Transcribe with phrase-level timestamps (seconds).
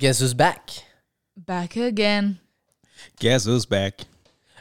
[0.00, 0.70] Guess who's back?
[1.36, 2.38] Back again.
[3.20, 4.00] Guess who's back?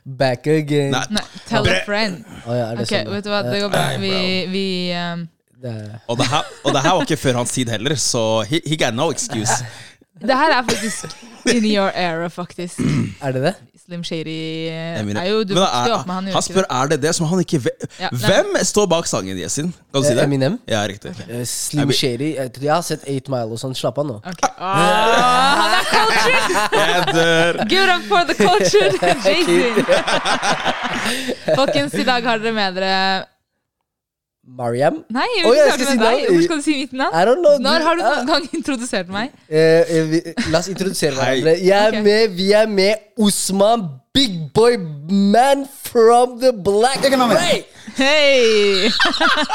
[0.05, 0.91] Back again.
[0.91, 2.25] Nei, Nei, tell a friend.
[2.45, 3.09] Oh, ja, det Ok, sånn?
[3.13, 3.83] vet du hva, det går bra.
[4.01, 4.11] Vi,
[4.51, 4.63] vi
[4.99, 5.23] um,
[5.59, 5.73] Det
[6.07, 8.77] og det, her, og det her var ikke før hans tid heller, så he, he
[8.77, 9.63] got no excuse.
[10.21, 11.05] Det her er faktisk
[11.53, 12.79] in your era, faktisk.
[13.23, 13.53] Er det det?
[13.89, 16.65] Slim Shady eh, er jo Du Men er- opp med han, han spør det?
[16.69, 17.85] er det det som han ikke vet.
[17.99, 18.09] Ja.
[18.11, 19.71] Hvem står bak sangen, Yesin?
[19.93, 20.23] Kan du si Eh, det?
[20.27, 20.59] Eminem?
[20.67, 21.09] Ja, riktig.
[21.29, 22.35] Eh, Slim Jeg- Shady.
[22.35, 23.73] Jeg, jeg har sett 8 Mile og sånn.
[23.75, 24.19] Slapp av nå.
[24.21, 24.49] Okay.
[24.59, 24.65] Oh,
[25.57, 26.53] han er cultured!
[26.93, 27.53] Jeg dør.
[27.69, 28.93] Give up for the cultured
[29.25, 29.73] Jason!
[31.55, 33.25] Folkens, i dag har dere med dere
[34.57, 35.03] Mariam?
[35.13, 36.25] Nei, jeg vil ikke oh, starte med deg.
[36.33, 37.15] Hvor skal du si mitt navn?
[37.15, 37.57] I don't know.
[37.61, 39.33] Når har du noen gang introdusert meg?
[39.47, 41.55] Eh, eh, vi, la oss introdusere hverandre.
[41.61, 42.03] Jeg er okay.
[42.07, 47.63] med, vi er med Osman, big boy man from the black Ray.
[47.95, 48.89] Hey!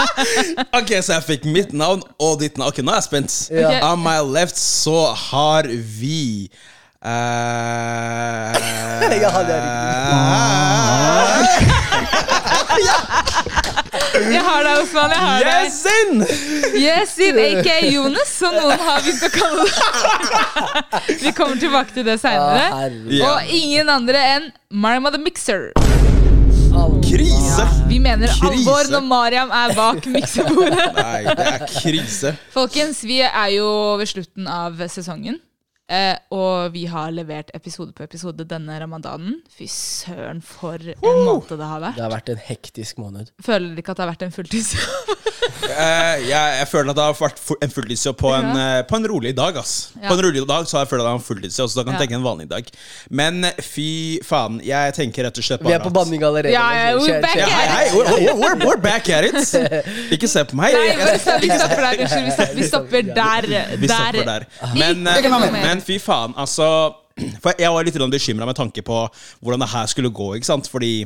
[0.78, 2.70] Ok, så jeg fikk mitt navn og ditt navn.
[2.70, 3.36] Ok, Nå er jeg spent.
[3.50, 3.68] Ja.
[3.68, 3.82] Okay.
[3.88, 6.50] On my left så har vi
[7.04, 8.54] eh,
[9.24, 9.58] Ja, det
[14.32, 15.10] Jeg har deg, Osman.
[15.12, 15.64] Jeg har deg.
[15.68, 16.10] Yesin!
[16.80, 19.74] Yesin, aka Jonas, som noen har begynt å kalle det.
[21.24, 22.66] Vi kommer tilbake til det seinere.
[23.26, 25.72] Og ingen andre enn Mariam the Mixer.
[27.04, 27.66] Krise!
[27.88, 28.46] Vi mener Krise.
[28.48, 30.86] alvor når Mariam er bak miksebordet.
[30.96, 32.32] Nei, det er krise.
[32.54, 33.68] Folkens, vi er jo
[34.00, 35.38] ved slutten av sesongen.
[35.84, 39.34] Eh, og vi har levert episode på episode denne ramadanen.
[39.52, 41.98] Fy søren, for en måned det har vært.
[41.98, 43.28] Det har vært en hektisk måned.
[43.44, 45.20] Føler dere ikke at det har vært en fulltidsjobb?
[45.64, 48.64] Eh, jeg, jeg føler at det har vært en fulltidsjobb på, en, Ja.
[48.78, 49.56] eh, på en rolig dag.
[49.60, 50.08] ass Ja.
[50.08, 51.84] På en rolig dag så har jeg følt at det er en fulltidsjobb, så da
[51.84, 52.00] kan Ja.
[52.00, 52.68] tenke en vanlig dag.
[53.10, 56.52] Men fy faen, jeg tenker rett og slett bare Vi er på banning allerede.
[56.52, 57.54] Ja, ja, we're back at it!
[57.54, 59.36] hei, hei, we're, we're, we're, back at it!
[60.16, 60.72] Ikke se på meg.
[60.72, 62.02] Nei, vi stopper der.
[62.04, 63.76] Unnskyld, vi stopper, der.
[63.76, 64.48] Vi stopper der.
[64.74, 65.73] Men, eh, mer.
[65.74, 66.68] Men fy faen, altså
[67.42, 69.04] For jeg var litt bekymra med tanke på
[69.38, 70.32] hvordan det her skulle gå.
[70.34, 70.66] ikke sant?
[70.70, 71.04] Fordi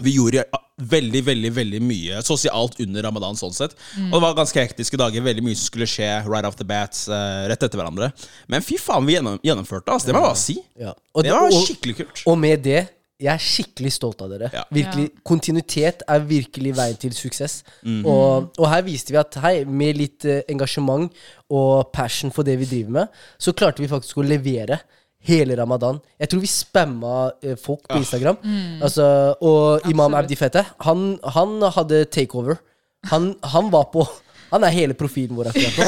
[0.00, 0.42] vi gjorde
[0.80, 3.36] veldig veldig, veldig mye, så å si alt under ramadan.
[3.36, 3.76] sånn sett
[4.08, 5.22] Og det var ganske hektiske dager.
[5.22, 8.10] Veldig mye som skulle skje right off the bat, uh, rett etter hverandre.
[8.50, 10.16] Men fy faen, vi gjennom, gjennomførte altså, det.
[10.16, 10.56] må jeg bare si.
[10.80, 10.94] Ja.
[11.14, 12.24] Og, Det var skikkelig kult.
[12.26, 12.82] og med det
[13.20, 14.48] jeg er skikkelig stolt av dere.
[14.54, 14.62] Ja.
[14.72, 17.60] Virkelig, Kontinuitet er virkelig veien til suksess.
[17.84, 21.10] Og, og her viste vi at hei, med litt eh, engasjement
[21.52, 24.80] og passion for det vi driver med, så klarte vi faktisk å levere
[25.28, 26.00] hele ramadan.
[26.20, 27.14] Jeg tror vi spamma
[27.44, 28.40] eh, folk på Instagram.
[28.80, 29.04] Altså,
[29.44, 30.24] og Imam Absolutt.
[30.24, 32.60] Abdi Fete, han, han hadde takeover.
[33.12, 34.06] Han, han var på
[34.50, 35.86] Han er hele profilen vår akkurat nå.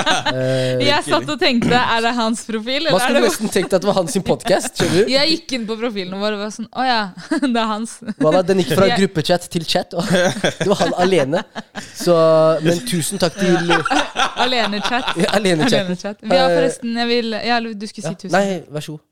[0.90, 2.86] Jeg satt og tenkte, er det hans profil?
[2.90, 4.78] Man skulle nesten tenkt at det var hans sin podkast.
[4.78, 5.12] Skjønner du?
[5.14, 7.00] Jeg gikk inn på profilen vår og var sånn Å ja,
[7.42, 7.96] det er hans.
[8.22, 11.42] Voilà, den gikk fra Jeg- gruppechat til chat, og det var han alene.
[11.98, 12.14] Så,
[12.64, 13.58] men tusen takk til
[14.40, 15.12] Alenechat.
[15.34, 15.84] Alenechat.
[15.84, 16.22] Alenechat.
[16.24, 18.34] Vi har forresten jeg vil, ja, Du skulle si Ja, tusen.
[18.36, 19.06] nei, vær så god.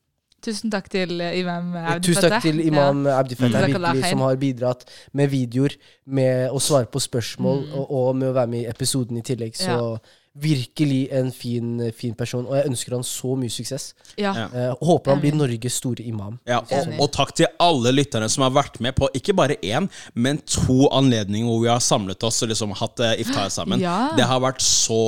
[0.45, 4.37] Tusen takk til eh, Imam Abdi Tusen takk til imam Abdi Fattah, virkelig, som har
[4.39, 4.85] bidratt
[5.19, 5.75] med videoer,
[6.07, 7.75] med å svare på spørsmål, Mm.
[7.75, 9.57] og, og med å være med i episoden i tillegg.
[9.59, 9.99] Så
[10.39, 13.89] virkelig en fin, fin person, og jeg ønsker han så mye suksess.
[14.21, 14.31] Ja.
[14.37, 14.45] Ja.
[14.55, 16.37] Eh, håper han blir Norges store imam.
[16.47, 19.89] Ja, og, og takk til alle lytterne som har vært med på ikke bare én,
[20.15, 23.83] men to anledninger hvor vi har samlet oss og liksom hatt eh, iftar sammen.
[23.83, 24.13] Ja.
[24.15, 25.03] Det har vært så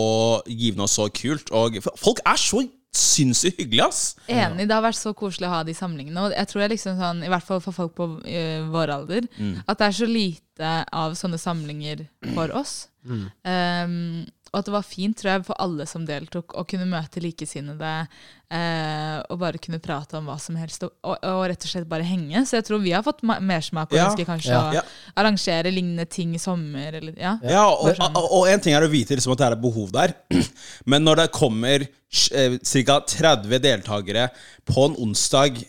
[0.50, 1.54] givende og så kult.
[1.54, 2.64] Og folk er så
[2.96, 4.00] sinnssykt hyggelig, ass!
[4.26, 4.66] Enig.
[4.68, 6.26] Det har vært så koselig å ha de samlingene.
[6.26, 9.28] Og jeg tror jeg liksom sånn, i hvert fall for folk på uh, vår alder,
[9.66, 12.88] at det er så lite av sånne samlinger for oss.
[13.46, 17.20] Um, og at det var fint, tror jeg, for alle som deltok, å kunne møte
[17.22, 17.90] likesinnede
[18.50, 21.86] eh, og bare kunne prate om hva som helst, og, og, og rett og slett
[21.90, 22.42] bare henge.
[22.48, 24.08] Så jeg tror vi har fått ma- mersmak og Ja.
[24.08, 24.62] ønsker kanskje Ja.
[24.70, 24.82] å Ja.
[25.16, 26.92] arrangere lignende ting i sommer.
[26.98, 27.36] Eller, ja.
[27.46, 30.14] Ja, og, og en ting er å vite liksom at det er et behov der,
[30.90, 33.00] men når det kommer eh, ca.
[33.06, 34.30] 30 deltakere
[34.66, 35.62] på en onsdag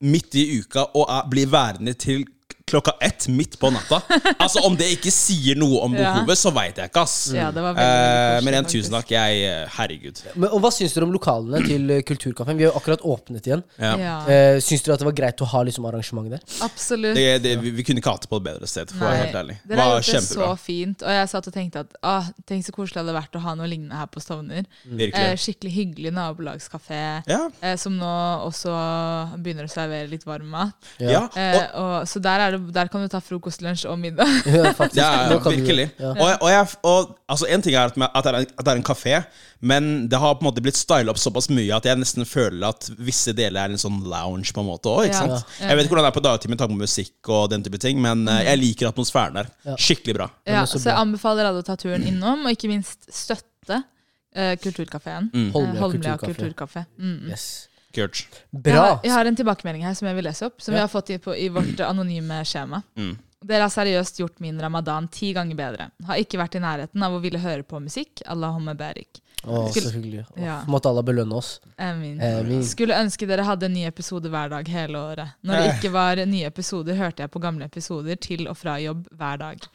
[0.00, 2.22] midt i uka og er, blir værende til
[2.70, 3.98] klokka ett midt på natta
[4.38, 6.14] Altså Om det ikke sier noe om Ja.
[6.38, 7.16] så veit jeg ikke, ass.
[7.34, 9.10] Ja, det var veldig, Eh, veldig koselig, men en tusen takk.
[9.10, 10.22] Jeg, eh, herregud.
[10.36, 12.56] Men, og hva syns dere om lokalene til eh, Kulturkaffen?
[12.58, 13.62] Vi har jo akkurat åpnet igjen.
[13.78, 13.94] Ja.
[13.98, 16.40] Ja, Eh, syns dere at det var greit å ha liksom arrangement der?
[16.62, 17.14] absolutt.
[17.16, 19.22] Det, det, vi, vi kunne ikke hatt det på et bedre sted, for å være
[19.24, 19.56] helt ærlig.
[19.68, 20.48] Det var kjempebra.
[20.52, 21.02] så fint.
[21.02, 23.54] Og jeg satt og tenkte at ah, tenk så koselig det hadde vært å ha
[23.58, 24.64] noe lignende her på Stovner.
[24.84, 25.38] Eh, Virkelig.
[25.44, 27.02] skikkelig hyggelig nabolagskafé.
[27.30, 27.40] Ja.
[27.62, 28.12] Eh, som nå
[28.48, 28.72] også
[29.42, 30.74] begynner å servere litt varm mat.
[31.00, 31.26] ja.
[31.38, 34.28] Eh, og, så der er det der kan du ta frokost, lunsj og middag.
[34.58, 34.98] Ja, faktisk.
[35.00, 35.86] Ja, ja, du- virkelig.
[35.98, 36.10] Ja.
[36.14, 38.72] Og, og, jeg, og altså, En ting er at, at, det er en, at det
[38.72, 39.20] er en kafé,
[39.60, 42.68] men det har på en måte blitt styla opp såpass mye at jeg nesten føler
[42.68, 45.08] at visse deler er en sånn lounge på en måte òg.
[45.10, 45.40] Ja.
[45.60, 47.80] Jeg vet ikke hvordan det er på dagtid med tanke på musikk og den type
[47.82, 49.50] ting, men eh, jeg liker atmosfæren der.
[49.78, 50.28] Skikkelig bra.
[50.46, 53.82] Ja, så jeg anbefaler alle å ta turen innom, og ikke minst støtte
[54.34, 55.30] eh, Kulturkafeen.
[55.34, 55.48] Mm.
[55.48, 56.52] Eh, Holmlia Holmlia kulturkafé.
[56.52, 56.84] kulturkafé.
[57.02, 57.32] Mm.
[57.32, 57.48] Yes.
[57.98, 58.42] Kult.
[58.64, 60.90] Jeg har, jeg har en tilbakemelding her som jeg vil lese opp, som vi har
[60.92, 62.82] fått i, på, i vårt anonyme skjema.
[62.98, 63.16] Mm.
[63.48, 65.90] Dere har seriøst gjort min ramadan ti ganger bedre.
[66.08, 68.24] Har ikke vært i nærheten av å ville høre på musikk.
[68.26, 69.20] Allahumma barik.
[69.44, 70.24] Å, Skulle- så hyggelig.
[70.34, 70.56] Ja.
[70.66, 71.60] Måtte Allah belønne oss.
[71.78, 72.18] Amin.
[72.20, 72.64] Amin.
[72.66, 75.36] Skulle ønske dere hadde en ny episode hver dag hele året.
[75.46, 79.06] Når det ikke var nye episoder, hørte jeg på gamle episoder til og fra jobb
[79.14, 79.68] hver dag.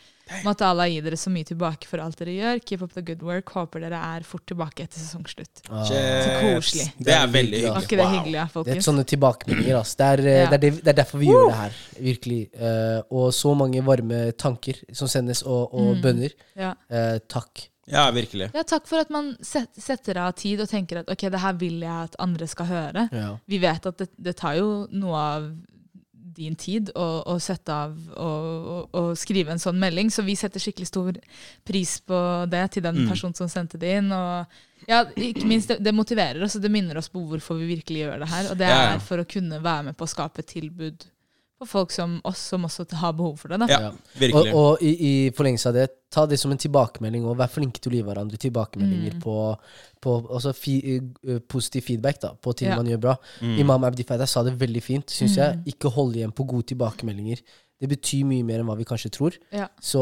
[0.45, 2.61] Måtte Allah gi dere så mye tilbake for alt dere gjør.
[2.63, 3.49] Keep up the good work.
[3.53, 5.63] Håper dere er fort tilbake etter sesongslutt.
[5.69, 5.83] Ah.
[5.89, 5.97] Så
[6.39, 6.85] koselig.
[6.97, 7.83] Det er veldig hyggelig.
[7.83, 8.13] ikke det Wow.
[8.15, 8.85] hyggelig, ja, Det er folkens?
[8.87, 9.75] sånne tilbakemeldinger.
[9.81, 9.97] Altså.
[9.97, 10.49] Det, er, eh, Ja.
[10.49, 11.73] det, er det, det er derfor vi gjør det her.
[11.99, 12.39] Virkelig.
[12.55, 16.01] Uh, og så mange varme tanker som sendes, og, og Mm.
[16.01, 16.29] bønner.
[16.55, 16.73] Ja.
[16.89, 17.67] Uh, takk.
[17.85, 18.49] Ja, virkelig.
[18.55, 21.51] ja, takk for at man set, setter av tid og tenker at ok, det her
[21.53, 23.09] vil jeg at andre skal høre.
[23.11, 23.37] Ja.
[23.45, 25.51] Vi vet at det, det tar jo noe av
[26.35, 30.35] din tid å, å sette av og, og, og skrive en sånn melding, så vi
[30.39, 31.17] setter skikkelig stor
[31.67, 32.19] pris på
[32.51, 33.09] det til den Mm.
[33.09, 34.11] personen som sendte det inn.
[34.11, 34.45] Og
[34.89, 38.03] ja, ikke minst, det, det motiverer oss, og det minner oss på hvorfor vi virkelig
[38.05, 38.51] gjør det her.
[38.51, 41.05] Og det er for å kunne være med på å skape et tilbud
[41.59, 43.59] for folk som oss, som også har behov for det.
[43.61, 43.67] Da.
[43.69, 44.53] Ja, virkelig.
[44.53, 47.79] Og, og i, i forlengelse av det, ta det som en tilbakemelding, og vær flinke
[47.79, 49.21] til å gi hverandre tilbakemeldinger Mm.
[49.21, 49.35] på,
[50.03, 52.75] på altså fi, uh, positiv feedback da, på ting Ja.
[52.75, 53.15] man gjør bra.
[53.41, 53.57] Mm.
[53.63, 55.55] Imam Abdi Faida sa det veldig fint, syns jeg.
[55.61, 55.63] Mm.
[55.73, 57.39] Ikke hold igjen på gode tilbakemeldinger.
[57.79, 59.33] Det betyr mye mer enn hva vi kanskje tror.
[59.51, 59.99] Ja, Så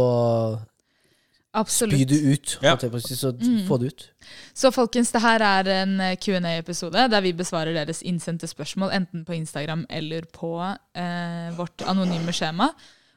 [1.68, 2.59] spy det ut.
[2.63, 2.77] Ja.
[2.77, 3.68] Så Mm.
[3.68, 4.09] få det ut.
[4.53, 9.25] Så folkens, det her er en eh, Q&A-episode der vi besvarer deres innsendte spørsmål enten
[9.25, 10.53] på Instagram eller på
[10.95, 12.69] eh, vårt anonyme skjema.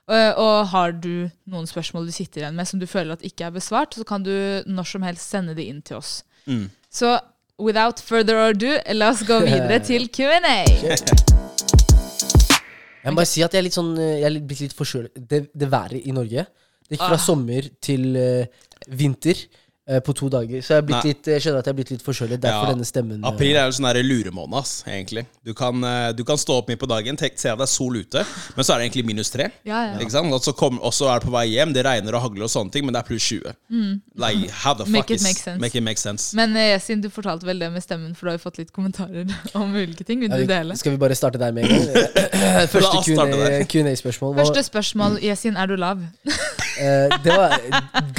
[0.06, 3.46] Og, og har du noen spørsmål du sitter igjen med som du føler at ikke
[3.46, 4.34] er besvart, så kan du
[4.66, 6.24] når som helst sende de inn til oss.
[6.46, 6.66] Mm.
[6.92, 7.14] Så
[7.58, 10.64] without further ado, la oss gå videre til Q&A.
[13.04, 15.12] Jeg må bare si at jeg er litt sånn eh, Jeg er blitt litt forkjølet.
[15.28, 16.46] Det, det været i Norge
[16.88, 17.24] Det gikk fra Ah.
[17.26, 18.44] sommer til uh,
[18.88, 19.38] vinter
[19.84, 20.62] på to dager.
[20.64, 22.40] Så jeg, er blitt litt, jeg skjønner at jeg er blitt litt forkjølet.
[22.40, 22.72] Derfor Ja.
[22.72, 23.18] denne stemmen.
[23.24, 25.26] eh, April er jo sånn der luremåned, ass, egentlig.
[25.44, 27.72] Du kan, eh, du kan stå opp midt på dagen, tenk, se at det er
[27.74, 28.24] sol ute,
[28.56, 29.50] men så er det egentlig minus tre.
[29.68, 29.98] Ja, ja.
[30.00, 30.32] Ikke sant?
[30.32, 32.50] Og så kom, og så er det på vei hjem, det regner og hagler og
[32.54, 33.52] sånne ting, men det er pluss 20.
[34.16, 35.60] Like, how the fuck Make is make sense.
[35.60, 36.34] Make it make sense.
[36.34, 38.72] Men eh, Yasin, du fortalte vel det med stemmen, for du har jo fått litt
[38.72, 40.20] kommentarer om ulike ting.
[40.24, 40.76] Vil du dele?
[40.80, 42.68] Skal vi bare starte der med en gang?
[42.72, 43.04] Første.
[43.68, 44.34] Q&A-spørsmål.
[44.40, 46.00] Første spørsmål, Yasin, er du lav?
[46.80, 47.52] Eh, det var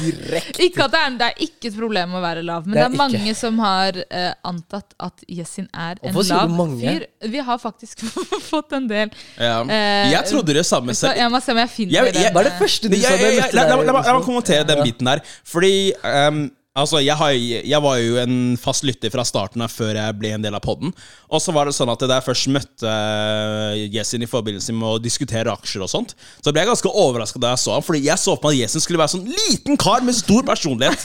[0.00, 2.80] direkte Ikke at det er, det er ikke et problem å være lav, men Det
[2.80, 6.80] det er er, mange som har uh, antatt at Jessin er en lav du mange?
[6.82, 7.06] fyr.
[7.32, 8.04] Vi har faktisk
[8.52, 9.12] fått en del.
[9.38, 9.60] Ja.
[9.64, 11.16] Uh, Jeg trodde det samme selv.
[11.16, 12.32] jeg må se om jeg finner Jeg- jeg- den.
[12.32, 13.16] Hva er det første du sa
[13.52, 15.20] La meg kommentere den biten der.
[15.44, 19.90] Fordi ehm, Altså, jeg, har, jeg var jo en fast lytter fra starten av før
[19.92, 20.94] jeg ble en del av podden.
[21.28, 24.86] Og så var det sånn at da jeg først møtte eh, Yesin i forbindelse med
[24.88, 27.84] å diskutere aksjer og sånt, så ble jeg ganske overraska da jeg så ham.
[27.84, 31.04] Fordi jeg så på at Yesin skulle være sånn liten kar med stor personlighet.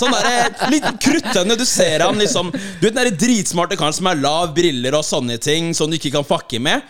[0.00, 1.56] Sånn der, liten kruttønne.
[1.60, 5.06] Du ser han liksom Du vet den der dritsmarte karen som er lav, briller og
[5.06, 6.82] sånne ting, som du ikke kan fucke med.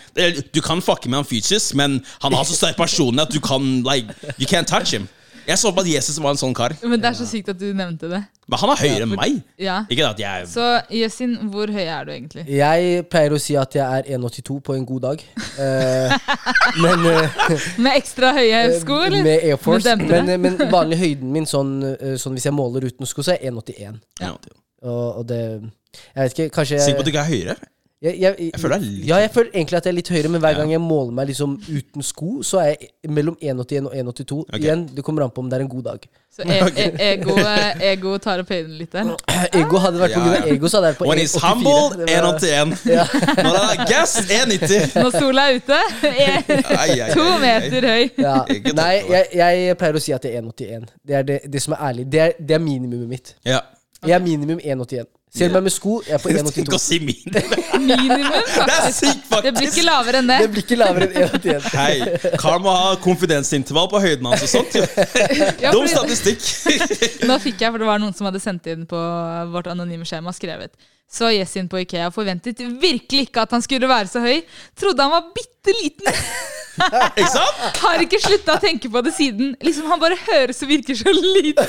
[0.48, 3.68] Du kan fucke med han fysisk, men han har så sterk personlighet at du kan
[3.84, 5.10] like You can't touch him.
[5.46, 6.72] Jeg så på at Jesus var en sånn kar.
[6.82, 8.20] Men det er så sykt at du nevnte det.
[8.48, 9.36] Men han er høyere enn meg.
[9.60, 9.76] Ja.
[9.92, 12.44] Ikke at jeg Så Yesin, hvor høy er du egentlig?
[12.48, 15.24] Jeg pleier å si at jeg er 1,82 på en god dag.
[15.60, 16.16] Eh,
[16.84, 17.38] men eh,
[17.84, 19.24] Med ekstra høye sko, eller?
[19.26, 19.96] Med Air Force.
[20.00, 20.28] Med?
[20.28, 23.44] Men, men vanlig høyden min, sånn, eh, sånn hvis jeg måler uten sko, så er
[23.48, 24.00] jeg 1,81.
[24.24, 24.34] ja.
[24.84, 27.54] Og, og det Jeg vet ikke, kanskje Sikker på at du ikke er høyere?
[28.04, 30.10] Jeg, jeg, Jeg føler det er litt Ja, jeg føler egentlig at jeg er litt
[30.12, 33.88] høyere, men hver gang jeg måler meg liksom uten sko, så er jeg mellom 1,81
[33.88, 34.42] og 1,82.
[34.48, 34.60] Okay.
[34.60, 36.04] Igjen, det kommer an på om det er en god dag.
[36.34, 39.12] Så e e ego, eh, ego tar opp høyden litt der.
[39.60, 40.40] Ego hadde vært på Ja, grunn ja.
[40.42, 41.46] av ego, så hadde jeg vært på When he's 1,84.
[41.46, 42.74] humble, Det var- 1,81.
[42.96, 43.04] Ja.
[43.38, 44.96] Når han er gass, 1,90.
[44.98, 45.78] Når sola er ute,
[46.10, 48.04] er to meter høy.
[48.18, 48.34] Ja.
[48.80, 50.88] Nei, jeg, jeg pleier å si at jeg er 1,81.
[51.06, 52.08] Det er det, det som er ærlig.
[52.12, 53.34] Det er, det er minimumet mitt.
[53.46, 55.06] Jeg er minimum 1,81.
[55.34, 56.78] Ser du meg med sko, jeg er på Tenk å 1,82.
[56.78, 57.64] si minimum.
[57.88, 59.32] Minimum, Det er faktisk.
[59.42, 60.36] Det blir ikke lavere enn det.
[60.44, 61.66] Det blir ikke lavere enn 1,81.
[61.74, 64.78] Hei, Karl må ha konfidensintervall på høyden hans og sånt.
[65.64, 66.38] Ja, Dum statistikk.
[67.28, 69.00] Nå fikk jeg, for det var noen som hadde sendt inn på
[69.50, 70.70] vårt anonyme skjema, skrevet.
[71.10, 74.38] Så Jessin på Ikea forventet virkelig ikke at han skulle være så høy.
[74.78, 76.14] Trodde han var bitte liten.
[77.18, 77.78] Ikke sant?
[77.82, 79.52] Har ikke slutta å tenke på det siden.
[79.62, 81.68] Liksom Han bare høres og virker så liten.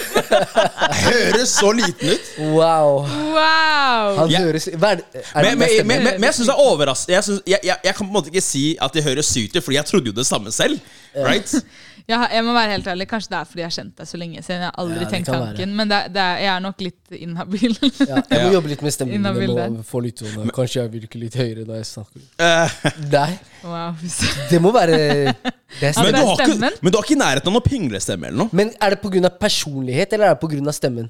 [1.06, 2.32] Høres så liten ut.
[2.56, 3.04] Wow.
[3.36, 4.16] Wow!
[4.22, 4.40] Han Ja.
[4.48, 5.06] høres Hva er det?
[5.36, 7.60] Er Men, det men, men, men, men jeg synes det er overraskende jeg, synes- jeg,
[7.64, 9.86] jeg, jeg kan på en måte ikke si at det høres sykt ut, Fordi jeg
[9.86, 10.80] trodde jo det samme selv.
[11.16, 11.54] Right?
[12.06, 14.18] Jeg, jeg må være helt ærlig, Kanskje det er fordi jeg har kjent deg så
[14.22, 14.60] lenge siden.
[14.62, 15.46] Jeg har aldri Ja, tenkt være.
[15.48, 17.74] tanken, men det, det er, jeg er nok litt inhabil.
[18.06, 19.26] Ja, jeg må jobbe litt med stemmen min.
[19.26, 22.28] Inhabil få litt sånn Kanskje jeg virker litt høyere når jeg snakker.
[22.46, 22.78] Eh,
[23.10, 23.32] Nei,
[23.66, 24.06] wow.
[24.52, 25.00] det må være
[25.82, 28.30] Det er men, du har ikke, men du har ikke i nærheten av noe pinglestemme
[28.30, 28.54] eller noe.
[28.56, 29.32] Men er det pga.
[29.42, 30.76] personlighet, eller er det pga.
[30.78, 31.10] stemmen?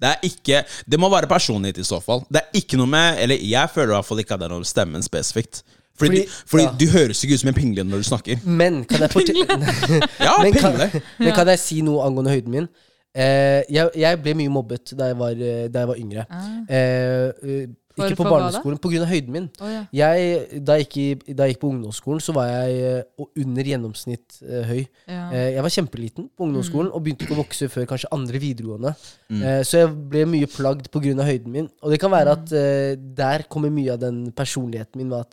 [0.00, 2.24] Det er ikke Det må være personlighet i så fall.
[2.28, 4.52] Det er ikke noe med Eller jeg føler i hvert fall ikke at det er
[4.52, 5.62] noe med stemmen spesifikt.
[5.96, 6.74] Fordi, Fordi- fordi ja.
[6.80, 8.42] du høres ikke ut som en pingle når du snakker.
[8.44, 9.10] Men kan jeg
[10.20, 10.76] Ja, men, kan,
[11.18, 12.68] men kan jeg si noe angående høyden min?
[13.16, 16.26] Eh, jeg, jeg ble mye mobbet da jeg var, eh, da jeg var yngre.
[16.68, 19.06] Eh, eh, For- ikke på for barneskolen, pga.
[19.08, 19.44] høyden min.
[19.56, 19.78] Oh, ja.
[19.96, 23.70] Jeg, da, jeg gikk i, da jeg gikk på ungdomsskolen, så var jeg eh, under
[23.70, 24.82] gjennomsnitt eh, høy.
[25.08, 25.22] Ja.
[25.32, 28.92] Eh, jeg var kjempeliten på ungdomsskolen og begynte ikke å vokse før kanskje andre videregående.
[29.32, 29.40] Mm.
[29.48, 31.16] Eh, så jeg ble mye plagd pga.
[31.24, 31.70] høyden min.
[31.80, 35.32] Og det kan være at eh, der kommer mye av den personligheten min med at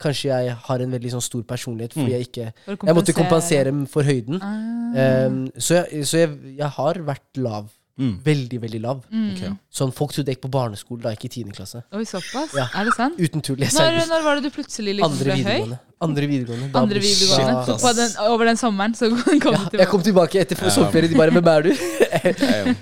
[0.00, 2.16] kanskje jeg har en veldig sånn stor personlighet fordi Mm.
[2.18, 4.40] jeg ikke For Jeg måtte kompensere for høyden.
[4.42, 5.26] Ah.
[5.26, 7.68] Um, så jeg, så jeg, jeg har vært lav.
[7.96, 8.18] Mm.
[8.24, 9.04] Veldig, veldig lav.
[9.12, 9.28] Mm.
[9.36, 9.56] Ok.
[9.70, 11.52] Sånn Folk trodde jeg gikk på barneskole da jeg gikk i 10.
[11.54, 11.82] klasse.
[11.94, 12.50] Oi, såpass?
[12.58, 12.66] Ja.
[12.74, 13.14] Er det sant?
[13.22, 13.56] Uten tull.
[13.62, 15.78] Jeg Når, når var det du plutselig liksom ble høy?
[16.02, 16.72] Andre videregående.
[16.72, 17.78] Da Andre videregående.
[17.80, 19.78] På den, over den sommeren så kom du tilbake?
[19.78, 20.70] jeg kom tilbake etter Ja.
[20.74, 21.08] sommerferie.
[21.08, 22.74] De bare 'Hvem er du?'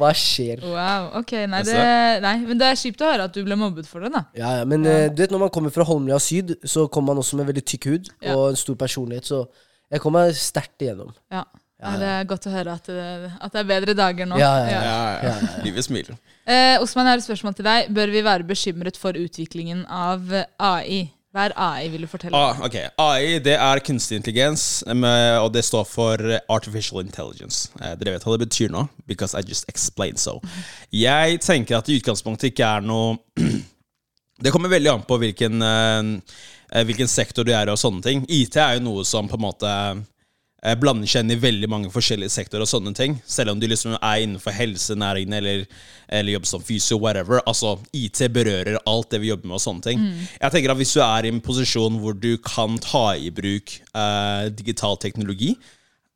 [0.00, 0.06] Ja, ja.
[0.06, 0.62] Hva skjer?
[0.64, 3.86] Wow, ok, nei, det, nei, men det er kjipt å høre at du ble mobbet
[3.86, 4.24] for det, da.
[4.34, 4.90] Ja, ja, Men Ja.
[4.90, 7.64] eh, du vet når man kommer fra Holmlia syd, så kommer man også med veldig
[7.64, 8.34] tykk hud Ja.
[8.36, 9.24] og en stor personlighet.
[9.28, 9.46] Så
[9.90, 11.12] jeg kom meg sterkt igjennom.
[11.30, 11.44] Ja.
[11.82, 14.36] Ja, Det er godt å høre at det, at det er bedre dager nå.
[14.38, 14.82] Ja, ja, Ja, ja.
[14.82, 15.28] ja.
[15.30, 15.62] Ja, ja.
[15.64, 16.18] Livet smiler.
[16.46, 17.88] Eh, Osman, jeg har et spørsmål til deg.
[17.88, 21.10] Bør vi være bekymret for utviklingen av eh, AI?
[21.30, 22.34] Hva er AI, vil du fortelle?
[22.34, 27.70] Ah, ok, AI det er kunstig intelligens, eh, og det står for Artificial Intelligence.
[27.78, 28.88] Eh, Dere vet hva det betyr nå?
[29.06, 30.40] Because I just explained so.
[30.90, 33.18] Jeg tenker at det i utgangspunktet ikke er noe
[34.40, 38.22] Det kommer veldig an på hvilken, eh, hvilken sektor du er i og sånne ting.
[38.26, 40.00] IT er jo noe som på en måte eh,
[40.80, 43.16] blander seg inn i veldig mange forskjellige sektorer og sånne ting.
[43.24, 45.64] Selv om du liksom er innenfor helsenæringen eller,
[46.08, 47.40] eller jobber som fysio, whatever.
[47.48, 50.06] Altså, IT berører alt det vi jobber med og sånne ting.
[50.36, 53.78] Jeg tenker at hvis du er i en posisjon hvor du kan ta i bruk
[53.94, 55.54] eh, digital teknologi,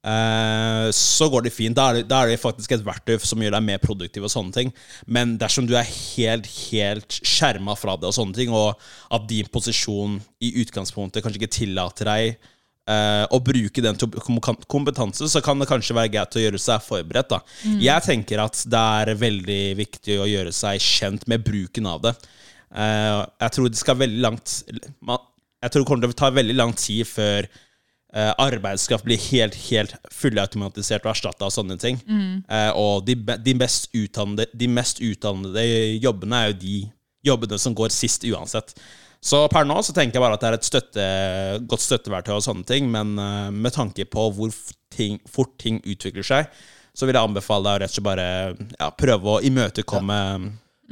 [0.05, 1.77] eh, så går det fint.
[1.77, 4.29] Da er det, da er det faktisk et verktøy som gjør deg mer produktiv.
[4.29, 4.73] og sånne ting
[5.07, 8.77] Men dersom du er helt helt skjerma fra det, og sånne ting og
[9.09, 12.53] at din posisjon i utgangspunktet kanskje ikke tillater deg
[12.91, 14.15] eh, å bruke den til
[14.71, 17.35] kompetanse, så kan det kanskje være greit å gjøre seg forberedt.
[17.35, 17.41] da
[17.83, 22.15] Jeg tenker at det er veldig viktig å gjøre seg kjent med bruken av det.
[22.75, 26.57] Uh, jeg tror det skal veldig langt Jeg tror det kommer til å ta veldig
[26.59, 32.01] lang tid før uh, arbeidskraft blir helt helt fullautomatisert og erstatta av sånne ting.
[32.49, 35.65] Eh, og de, de, mest utdannede, de mest utdannede
[36.03, 36.77] jobbene er jo de
[37.25, 38.75] jobbene som går sist uansett.
[39.25, 41.05] Så per nå så tenker jeg bare at det er et støtte,
[41.71, 44.53] godt støtteverktøy, og sånne ting, men eh, med tanke på hvor
[44.93, 46.51] ting, fort ting utvikler seg,
[46.95, 48.27] så vil jeg anbefale deg å rett og slett bare
[48.79, 50.43] ja, prøve å imøtekomme ja.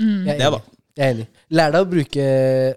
[0.00, 0.30] mm.
[0.30, 0.62] det, da.
[0.92, 1.26] Jeg er enig.
[1.56, 2.24] Lær deg å bruke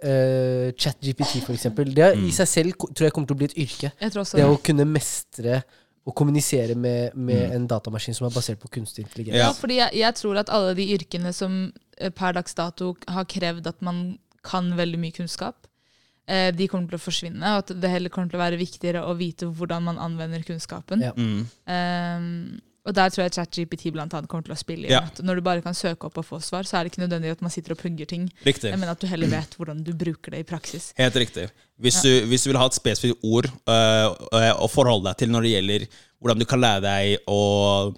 [0.04, 1.90] uh, ChatGPT, eksempel.
[1.96, 2.28] Det Mm.
[2.30, 3.90] i seg selv tror jeg kommer til å bli et yrke.
[4.00, 5.58] Jeg tror også Det å kunne mestre
[6.06, 7.56] og kommunisere med, med Mm.
[7.56, 9.36] en datamaskin som er basert på kunstig intelligens.
[9.40, 9.54] Ja, Ja.
[9.54, 13.68] fordi jeg, jeg tror at alle de yrkene som eh, per dags dato har krevd
[13.68, 15.68] at man kan veldig mye kunnskap,
[16.28, 17.56] eh, de kommer til å forsvinne.
[17.56, 21.04] Og at det heller kommer til å være viktigere å vite hvordan man anvender kunnskapen.
[21.06, 21.14] Ja.
[21.18, 21.46] Mm.
[21.66, 24.94] Um, og der tror jeg ChatGPT blant annet kommer til å spille inn.
[24.94, 25.02] Ja.
[25.10, 27.32] At når du bare kan søke opp og få svar, så er det ikke nødvendig
[27.34, 28.28] at man sitter og pugger ting.
[28.46, 28.74] Riktig.
[28.76, 30.92] Mener at du heller vet hvordan du bruker det i praksis.
[31.00, 31.48] Helt riktig.
[31.82, 35.34] Hvis, du, hvis du vil ha et spesifikt ord øh, øh, å forholde deg til
[35.34, 35.88] når det gjelder
[36.22, 37.40] hvordan du kan lære deg å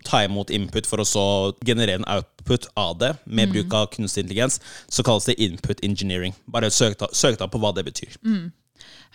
[0.07, 1.25] ta imot input for å så
[1.67, 4.57] generere en output av det med bruk av kunstig intelligens,
[4.91, 6.35] så kalles det input engineering.
[6.51, 8.17] Bare søk da, på hva det betyr.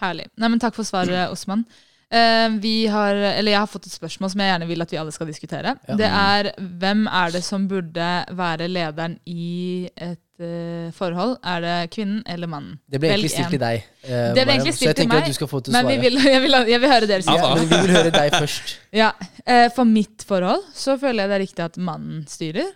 [0.01, 0.29] Herlig.
[0.37, 1.67] Nei, men Takk for svaret, Osman.
[2.13, 4.99] Eh, vi har, eller jeg har fått et spørsmål som jeg gjerne vil at vi
[5.01, 5.73] alle skal diskutere.
[5.89, 5.97] Ja.
[5.97, 11.39] Det er hvem er det som burde være lederen i et uh, forhold?
[11.41, 12.77] Er det kvinnen eller mannen?
[12.85, 13.87] Det ble egentlig stilt til deg.
[14.05, 15.97] Uh, Det ble egentlig stilt til meg, at du skal få til å Men vi
[15.97, 16.05] svare.
[16.05, 18.77] vil, jeg, vil, jeg vil høre deres Ja, Men vi vil høre deg først.
[18.93, 19.11] Ja,
[19.49, 22.69] uh, For mitt forhold så føler jeg det er riktig at mannen styrer.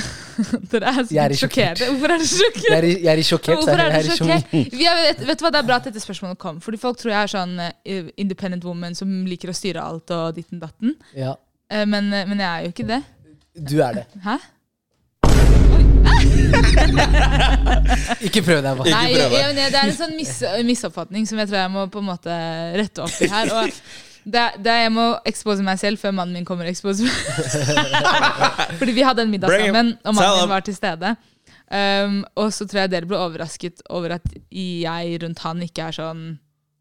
[0.72, 1.84] Dere er Jeg er sjokkerte.
[1.90, 2.70] Hvorfor er dere sjokkert?
[2.70, 3.56] Jeg er, jeg er sjokkert.
[3.60, 4.44] Hvorfor er dere sjokkert?
[4.54, 4.60] Er-
[5.04, 6.56] vet, vet du hva, Det er bra at dette spørsmålet kom.
[6.64, 10.26] Fordi Folk tror jeg er sånn eh, independent woman som liker å styre alt og
[10.40, 10.88] ditten datten.
[11.18, 11.32] Ja,
[11.70, 12.96] Eh, men, men jeg er jo ikke det.
[13.54, 14.04] du er det.
[14.24, 14.34] Hæ?
[18.26, 18.90] Ikke prøv deg, bare.
[18.90, 20.32] Nei, jeg, jeg, Det er en sånn mis,
[20.66, 22.32] misoppfatning som jeg tror jeg må på en måte
[22.80, 23.46] rette opp i her.
[23.60, 23.66] Og
[24.24, 27.12] det, er Jeg må expose meg selv før mannen min kommer og expose meg.
[28.80, 31.14] Fordi vi hadde en middag Bring sammen, og mannen min var til stede.
[31.70, 35.96] Um, og så tror jeg dere ble overrasket over at jeg rundt han ikke er
[36.00, 36.24] sånn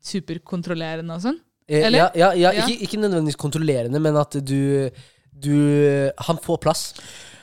[0.09, 1.39] superkontrollerende og sånn.
[1.69, 2.07] Eh, Eller?
[2.07, 2.65] Ja, ja, ja, Ja.
[2.65, 4.89] Ikke, ikke nødvendigvis kontrollerende, men at du,
[5.29, 5.55] du
[6.25, 6.83] Han får plass.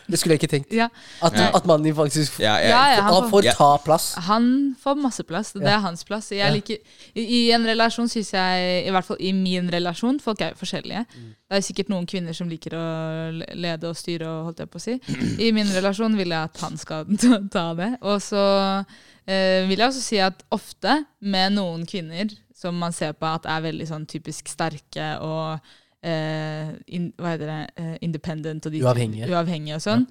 [0.09, 0.73] Det skulle jeg ikke tenkt.
[0.73, 0.89] Ja.
[1.23, 1.51] At, Ja.
[1.55, 4.15] at mannen din faktisk Ja, jeg, Ja, ja, Han han, får, får ta plass.
[4.15, 5.53] han får masse plass.
[5.53, 5.77] Det Ja.
[5.77, 6.31] er hans plass.
[6.31, 6.51] Jeg Ja.
[6.51, 6.77] liker,
[7.17, 10.55] i, I en relasjon syns jeg, i hvert fall i min relasjon Folk er jo
[10.65, 11.07] forskjellige.
[11.17, 11.35] Mm.
[11.51, 14.79] Det er sikkert noen kvinner som liker å lede og styre, og holdt jeg på
[14.79, 15.01] å si.
[15.49, 17.05] I min relasjon vil jeg at han skal
[17.53, 17.99] ta, det.
[18.03, 18.85] Og så
[19.27, 23.45] eh, vil jeg også si at ofte med noen kvinner som man ser på at
[23.47, 25.61] er veldig sånn typisk sterke og
[26.07, 29.29] in, hva heter det, eh, independent og de, Uavhengige.
[29.31, 30.07] uavhengige og sånn.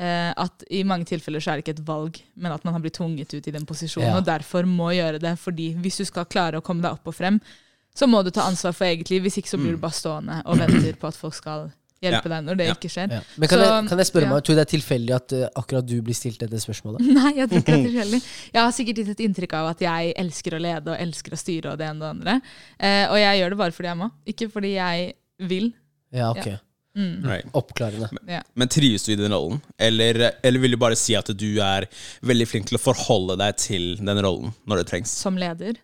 [0.00, 2.80] Eh, at i mange tilfeller så er det ikke et valg, men at man har
[2.80, 4.16] blitt tvunget ut i den posisjonen, Ja.
[4.16, 5.34] og derfor må gjøre det.
[5.38, 7.40] fordi hvis du skal klare å komme deg opp og frem,
[7.94, 9.22] så må du ta ansvar for eget liv.
[9.22, 12.40] Hvis ikke så blir du bare stående og venter på at folk skal hjelpe Ja.
[12.40, 12.72] deg når det Ja.
[12.74, 13.10] ikke skjer.
[13.10, 13.20] Ja.
[13.36, 14.30] Men kan, Så, jeg, kan jeg spørre ja.
[14.30, 17.00] meg, tror du det er tilfeldig at uh, akkurat du blir stilt dette spørsmålet?
[17.20, 18.22] Nei, jeg tror ikke det er tilfeldig.
[18.54, 21.36] Jeg har sikkert gitt et inntrykk av at jeg elsker å lede og elsker å
[21.36, 22.40] styre og det ene og det andre.
[22.80, 25.72] Eh, og jeg gjør det bare fordi jeg må, ikke fordi jeg vil.
[26.14, 26.58] Ja, ok.
[26.96, 27.22] Mm.
[27.22, 27.46] right.
[27.54, 28.08] Oppklarende.
[28.26, 28.40] Ja.
[28.58, 29.60] Men trives du i den rollen?
[29.78, 31.86] Eller, eller vil du bare si at du er
[32.26, 35.12] veldig flink til å forholde deg til den rollen når det trengs?
[35.14, 35.78] som leder.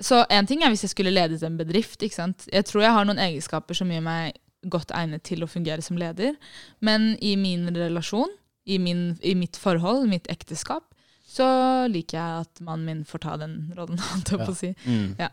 [0.00, 2.00] Så en ting er hvis jeg skulle ledet en bedrift.
[2.02, 2.46] ikke sant?
[2.52, 4.38] Jeg tror jeg har noen egenskaper som gjør meg
[4.70, 6.38] godt egnet til å fungere som leder.
[6.80, 8.30] Men i min relasjon,
[8.64, 10.86] i, min, i mitt forhold, mitt ekteskap,
[11.30, 11.46] så
[11.90, 14.00] liker jeg at mannen min får ta den rollen.
[14.12, 14.72] holdt jeg på å si.
[14.86, 15.14] Mm.
[15.20, 15.30] Ja.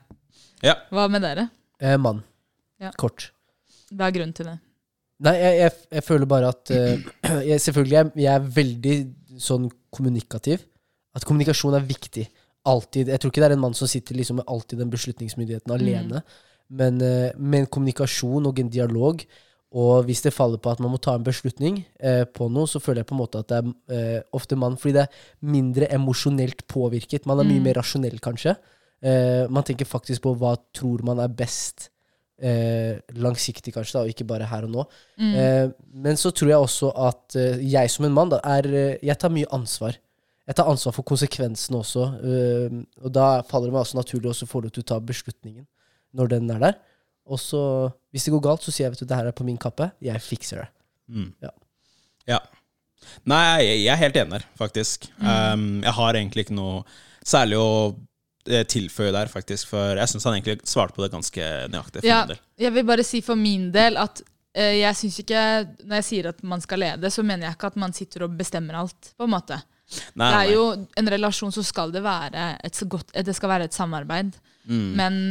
[0.65, 0.75] Ja.
[0.91, 1.47] Hva med dere?
[1.79, 2.23] Eh, mann.
[2.81, 2.91] Ja.
[2.99, 3.31] Kort.
[3.93, 4.57] Hva er grunnen til det?
[5.25, 7.07] Nei, jeg, jeg, jeg føler bare at uh,
[7.51, 8.97] jeg, Selvfølgelig, jeg, jeg er veldig
[9.41, 10.65] sånn kommunikativ.
[11.17, 12.27] At kommunikasjon er viktig.
[12.67, 13.09] Alltid.
[13.09, 16.21] Jeg tror ikke det er en mann som sitter liksom med alltid den beslutningsmyndigheten alene.
[16.69, 19.23] Men uh, med en kommunikasjon og en dialog,
[19.77, 22.79] og hvis det faller på at man må ta en beslutning uh, på noe, så
[22.83, 25.89] føler jeg på en måte at det er eh, ofte mann, fordi det er mindre
[25.95, 27.27] emosjonelt påvirket.
[27.27, 27.65] Man er mye Mm.
[27.67, 28.53] mer rasjonell, kanskje.
[29.01, 31.89] Eh, man tenker faktisk på hva tror man er best
[32.41, 34.83] eh, langsiktig, kanskje, da, og ikke bare her og nå.
[35.19, 35.31] Mm.
[35.41, 35.69] Eh,
[36.05, 39.17] men så tror jeg også at eh, jeg som en mann da, er eh, Jeg
[39.21, 39.97] tar mye ansvar.
[40.47, 42.05] Jeg tar ansvar for konsekvensene også.
[42.23, 45.65] eh, og da faller det meg også naturlig å få lov til å ta beslutningen
[46.17, 46.77] når den er der.
[47.27, 47.61] Og så,
[48.15, 49.89] hvis det går galt, så sier jeg vet du, det her er på min kappe.
[50.03, 50.69] Jeg fikser det.
[51.11, 51.31] Mm.
[51.43, 51.51] Ja.
[52.27, 52.39] Ja.
[53.27, 55.09] Nei, jeg, er helt enig der, faktisk.
[55.19, 56.81] Um, jeg har egentlig ikke noe
[57.27, 57.69] særlig å
[58.47, 59.71] tilføye der, faktisk.
[59.73, 62.03] For jeg syns han egentlig svarte på det ganske nøyaktig.
[62.07, 62.23] Ja,
[62.59, 65.41] jeg vil bare si for min del at uh, jeg syns ikke
[65.83, 68.37] Når jeg sier at man skal lede, så mener jeg ikke at man sitter og
[68.39, 69.59] bestemmer alt, på en måte.
[70.19, 70.63] Nei, Det er jo
[70.99, 74.33] en relasjon så skal det være et, så godt, det skal være et samarbeid.
[74.67, 74.89] Mm.
[74.99, 75.21] Men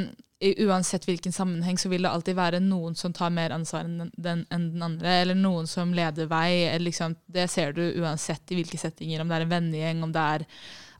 [0.40, 4.10] i, uansett hvilken sammenheng så vil det alltid være noen som tar mer ansvar enn
[4.12, 6.66] den, enn den andre, eller noen som leder vei.
[6.68, 10.12] Eller liksom, det ser du uansett i hvilke settinger, om det er en vennegjeng, om
[10.12, 10.46] det er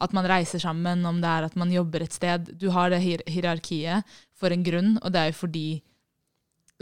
[0.00, 2.52] at man reiser sammen, om det er at man jobber et sted.
[2.61, 4.04] Du har det hier hierarkiet
[4.37, 5.68] for en grunn, og det er jo fordi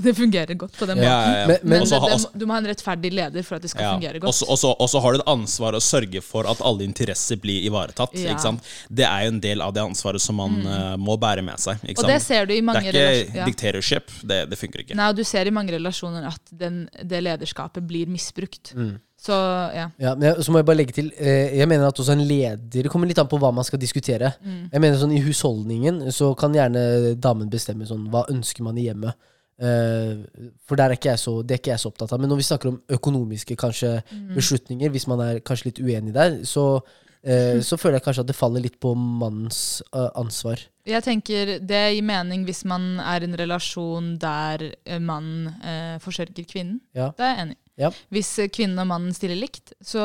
[0.02, 1.06] det fungerer godt på den måten.
[1.06, 1.46] Ja, ja, ja.
[1.46, 3.82] Men- men- Men det, det, du må ha en rettferdig leder for at det skal
[3.82, 3.92] Ja.
[3.94, 4.42] fungere godt.
[4.48, 8.10] Og så har du et ansvar å sørge for at alle interesser blir ivaretatt.
[8.14, 8.30] Ja.
[8.30, 8.34] Mm.
[8.34, 8.60] Ikke sant?
[8.90, 11.78] Det er jo en del av det ansvaret som man eh, må bære med seg.
[11.84, 13.32] Ikke og det ser du i mange relasjoner.
[13.32, 14.10] Det er ikke dictatorship.
[14.26, 14.94] Det, det funker ikke.
[14.96, 18.74] Nei, og du ser i mange relasjoner at den, det lederskapet blir misbrukt.
[18.74, 18.98] Mm.
[19.24, 19.86] Så ja.
[19.98, 22.26] Ja, men jeg, så må jeg bare legge til eh, Jeg mener at også en
[22.28, 24.34] leder Det kommer litt an på hva man skal diskutere.
[24.44, 24.68] Mm.
[24.72, 28.84] Jeg mener sånn I husholdningen så kan gjerne damen bestemme sånn hva ønsker man i
[28.90, 29.14] hjemmet.
[29.58, 32.20] Eh, for der er så, det er ikke jeg så opptatt av.
[32.20, 34.34] Men når vi snakker om økonomiske kanskje Mm.
[34.34, 36.80] beslutninger, hvis man er kanskje litt uenig der, så,
[37.22, 40.58] eh, så føler jeg kanskje at det faller litt på mannens eh, ansvar.
[40.86, 45.98] Jeg tenker Det gir mening hvis man er i en relasjon der eh, mannen eh,
[45.98, 46.80] forsørger kvinnen.
[46.94, 47.12] Ja.
[47.16, 47.63] Det er jeg enig i.
[47.80, 47.88] Ja.
[48.14, 49.98] Hvis eh, kvinnen og mannen stiller likt, så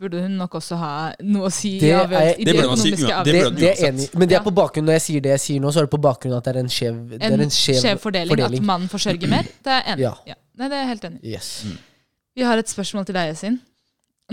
[0.00, 4.08] burde hun nok også ha noe å si Det er- i Det økonomiske Det, enig
[4.18, 5.92] Men det er på bakgrunn Når jeg sier det jeg sier nå, så er det
[5.94, 8.64] på bakgrunn at det er en skjev, en, er en skjev, skjev fordeling, fordeling.
[8.64, 9.46] At mannen forsørger mer.
[9.62, 10.02] Det er enig.
[10.08, 10.12] Ja.
[10.26, 10.34] Ja.
[10.58, 11.50] Nei, det er jeg helt enig yes.
[11.70, 11.78] mm.
[12.36, 13.60] Vi har et spørsmål til deg, Yasin.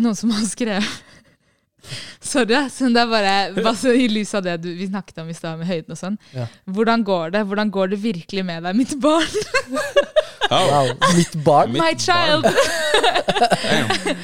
[0.02, 0.90] Noen som har skrevet
[2.24, 5.36] Sorry, så det er bare, bare i lys av det du, vi snakket om i
[5.38, 6.16] stad, med høyden og sånn.
[6.36, 6.48] Ja.
[6.66, 9.36] Hvordan går det Hvordan går det virkelig med deg, mitt barn?
[10.52, 10.72] wow.
[10.72, 10.94] Wow.
[11.18, 11.76] Mitt barn?
[11.76, 12.48] Mitt My child!
[12.48, 14.18] Barn.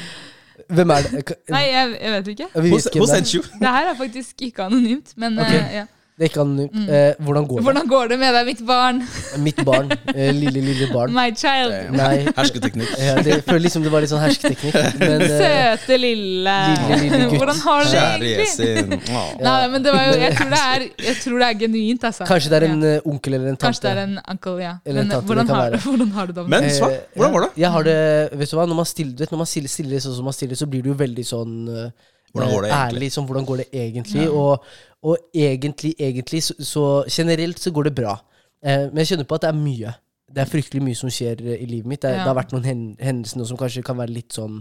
[0.69, 1.37] Hvem er det?
[1.49, 2.47] Nei, jeg, jeg vet ikke.
[2.53, 3.13] Hvor Who, du ikke det er.
[3.15, 3.41] sent you?
[3.61, 5.63] Det her er faktisk ikke anonymt, men okay.
[5.63, 5.85] uh, ja.
[6.19, 6.89] Det er ikke anonymt.
[6.91, 7.63] Eh, hvordan går det?
[7.63, 8.97] Hvordan går det med deg, mitt barn?
[9.45, 9.91] Mitt barn.
[10.11, 11.13] Eh, lille, lille barn.
[11.15, 11.71] My child.
[11.95, 12.25] Nei.
[12.35, 12.89] Hersketeknikk.
[12.99, 14.75] Ja, det føles liksom det var litt sånn hersketeknikk.
[14.99, 17.37] Men eh, Søte lille Lille, lille gutt.
[17.39, 18.99] Hvordan har du det egentlig?
[19.47, 22.27] Nei, men det var jo, jeg tror det er, jeg tror det er genuint, altså.
[22.29, 22.91] kanskje det er en Ja.
[22.99, 23.69] eh, onkel eller en tante.
[23.69, 24.73] Kanskje det er en uncle, ja.
[24.83, 26.45] Eller en Men tante, hvordan, det kan har, hvordan har du det?
[26.51, 26.91] Men svar.
[26.99, 27.63] Eh, Hvordan var går det?
[27.63, 27.97] Jeg har det,
[28.43, 30.35] vet du hva, Når man stiller, du vet, når man stiller, stiller sånn som man
[30.35, 31.91] stiller, så blir du jo veldig sånn eh,
[32.33, 32.95] Hvordan går det egentlig?
[32.99, 34.27] Ærlig, som, hvordan går det egentlig?
[34.29, 34.65] Og,
[35.03, 38.15] og egentlig, egentlig så, så generelt så går det bra.
[38.63, 39.93] Eh, men jeg kjenner på at det er mye.
[40.29, 42.01] Det er fryktelig mye som skjer eh, i livet mitt.
[42.03, 42.23] Det, Ja.
[42.23, 44.59] det har vært noen hendelser nå som kanskje kan være litt sånn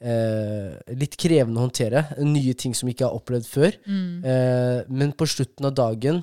[0.00, 2.06] eh, Litt krevende å håndtere.
[2.24, 3.76] Nye ting som jeg ikke har opplevd før.
[3.88, 4.24] Mm.
[4.24, 6.22] Eh, men på slutten av dagen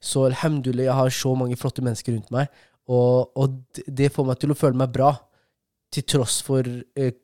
[0.00, 2.50] så alhamdulillah, jeg har så mange flotte mennesker rundt meg,
[2.92, 5.14] og, og det får meg til å føle meg bra,
[5.94, 7.14] til tross for eh,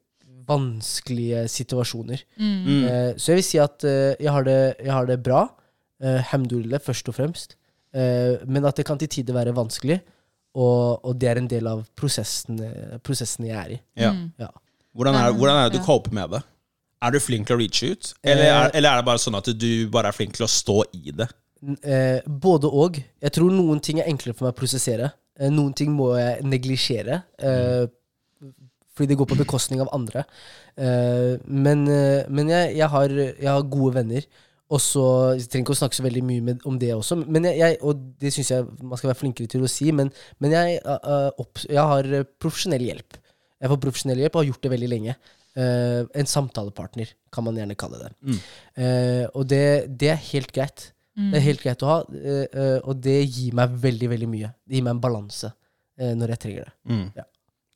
[0.49, 2.23] vanskelige situasjoner.
[2.39, 2.57] Mm.
[2.67, 2.83] Mm.
[2.91, 5.45] Eh, så jeg vil si at eh, jeg, har det, jeg har det bra,
[6.03, 7.57] eh, hamdulillah, først og fremst,
[7.95, 10.01] eh, men at det kan til tider være vanskelig,
[10.57, 13.81] og, og det er en del av prosessen, eh, prosessen jeg er i.
[14.01, 14.13] Ja.
[14.17, 14.31] Mm.
[14.41, 14.49] Ja.
[14.97, 16.43] Hvordan er, hvordan er det du coper med det?
[17.05, 18.15] Er du flink til å reach ut?
[18.25, 18.71] Eller er, Eh.
[18.79, 21.27] eller er det bare sånn at du bare er flink til å stå i det?
[21.85, 22.97] Eh, både og.
[23.21, 25.11] Jeg tror noen ting er enklere for meg å prosessere.
[25.39, 27.19] Eh, noen ting må jeg neglisjere.
[27.37, 27.85] Eh,
[28.97, 30.25] fordi det går på bekostning av andre.
[30.75, 34.27] Uh, men uh, men jeg, jeg, har, jeg har gode venner.
[34.73, 35.05] Og så
[35.37, 37.79] Jeg trenger ikke å snakke så veldig mye med, om det også, men jeg, jeg,
[37.87, 39.93] og det syns jeg man skal være flinkere til å si.
[39.95, 40.11] Men,
[40.43, 42.09] men jeg, eh, opp, jeg har
[42.43, 43.19] profesjonell hjelp.
[43.63, 45.15] Jeg får profesjonell hjelp og har gjort det veldig lenge.
[45.57, 48.11] Eh, en samtalepartner, kan man gjerne kalle det.
[48.27, 48.41] Mm.
[48.83, 49.63] Eh, og det,
[50.03, 50.89] det er helt greit.
[51.17, 51.31] Mm.
[51.31, 52.01] Det er helt greit å ha,
[52.85, 54.51] og det gir meg veldig veldig mye.
[54.67, 55.49] Det gir meg en balanse
[55.97, 56.75] når jeg trenger det.
[56.93, 57.07] Mm.
[57.17, 57.25] Ja.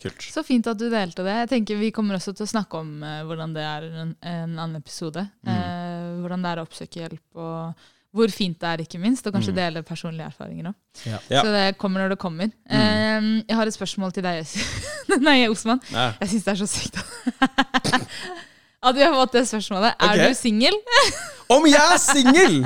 [0.00, 0.22] Kult.
[0.32, 1.34] Så fint at du delte det.
[1.42, 4.52] Jeg tenker Vi kommer også til å snakke om uh, hvordan det er en, en
[4.58, 5.26] annen episode.
[5.44, 5.50] Mm.
[5.52, 9.26] Uh, hvordan det er å oppsøke hjelp, og hvor fint det er, ikke minst.
[9.28, 9.58] Og kanskje Mm.
[9.60, 10.74] dele personlige erfaringer òg.
[11.06, 11.18] Ja.
[11.30, 12.48] Så det kommer når det kommer.
[12.66, 12.80] Mm.
[12.80, 14.40] Uh, jeg har et spørsmål til deg,
[15.26, 15.78] Nei, Osman.
[15.92, 16.08] Nei.
[16.22, 16.98] Jeg syns det er så sykt
[18.82, 19.92] at vi har fått det spørsmålet.
[20.00, 20.28] Er okay.
[20.28, 20.74] du singel?
[21.54, 22.60] Om jeg er singel!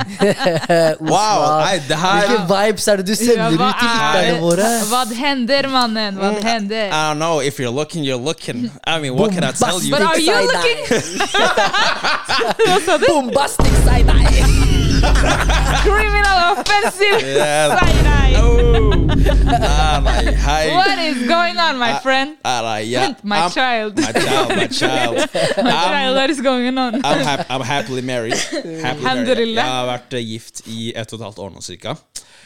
[1.11, 1.41] Wow!
[1.65, 4.69] Nei, det her Hvilke vibes er det du sender Ja, ut til er lytterne våre?
[4.91, 6.19] Hva hender, mannen?
[6.21, 6.87] Hva hender?
[6.87, 7.41] I don't know.
[7.41, 8.71] If you're looking, you're looking.
[8.87, 9.91] I mean, what can I tell you?
[9.91, 10.35] But are you
[12.69, 13.07] Hva sa du?
[13.09, 14.45] Bombastic side-eye!
[15.83, 17.25] Criminal offensive!
[17.25, 17.81] Yeah.
[17.81, 18.35] Side-eye.
[18.39, 19.04] Oh.
[19.25, 20.75] Nei, nei, hei.
[20.75, 22.37] What is going on, my friend?
[22.45, 23.09] Nei, nei, ja.
[23.23, 23.99] My I'm- child.
[23.99, 25.17] My child, my child.
[25.65, 26.95] My child, what is going on?
[27.05, 28.37] I'm, hap I'm happily married.
[28.83, 29.55] Happily married.
[29.57, 31.97] Jeg har vært gift i ett og et halvt år nå, cirka.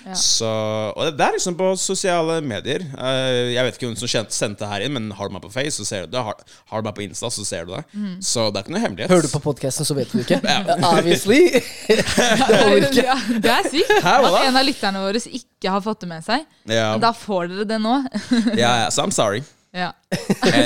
[0.08, 0.14] Ja.
[0.16, 0.48] Så,
[0.96, 2.84] og det, er liksom på sosiale medier.
[2.96, 5.44] Uh, jeg vet ikke hvem som kjente, sendte det her inn, men har du meg
[5.44, 6.22] på Face, så ser du det.
[6.24, 6.38] Har,
[6.72, 7.82] har du meg på Insta, så ser du det.
[8.24, 9.12] Så det er ikke noe hemmelighet.
[9.12, 10.40] Hører du på podkasten, så vet du ikke.
[10.94, 11.42] Obviously.
[11.90, 13.04] det holder ikke.
[13.04, 16.48] Ja, det er sykt at en av lytterne våre ikke har fått det med seg.
[16.64, 18.00] Ja, Men da får dere det nå.
[18.54, 19.44] ja, yeah, så I'm sorry.
[19.76, 19.92] Ja.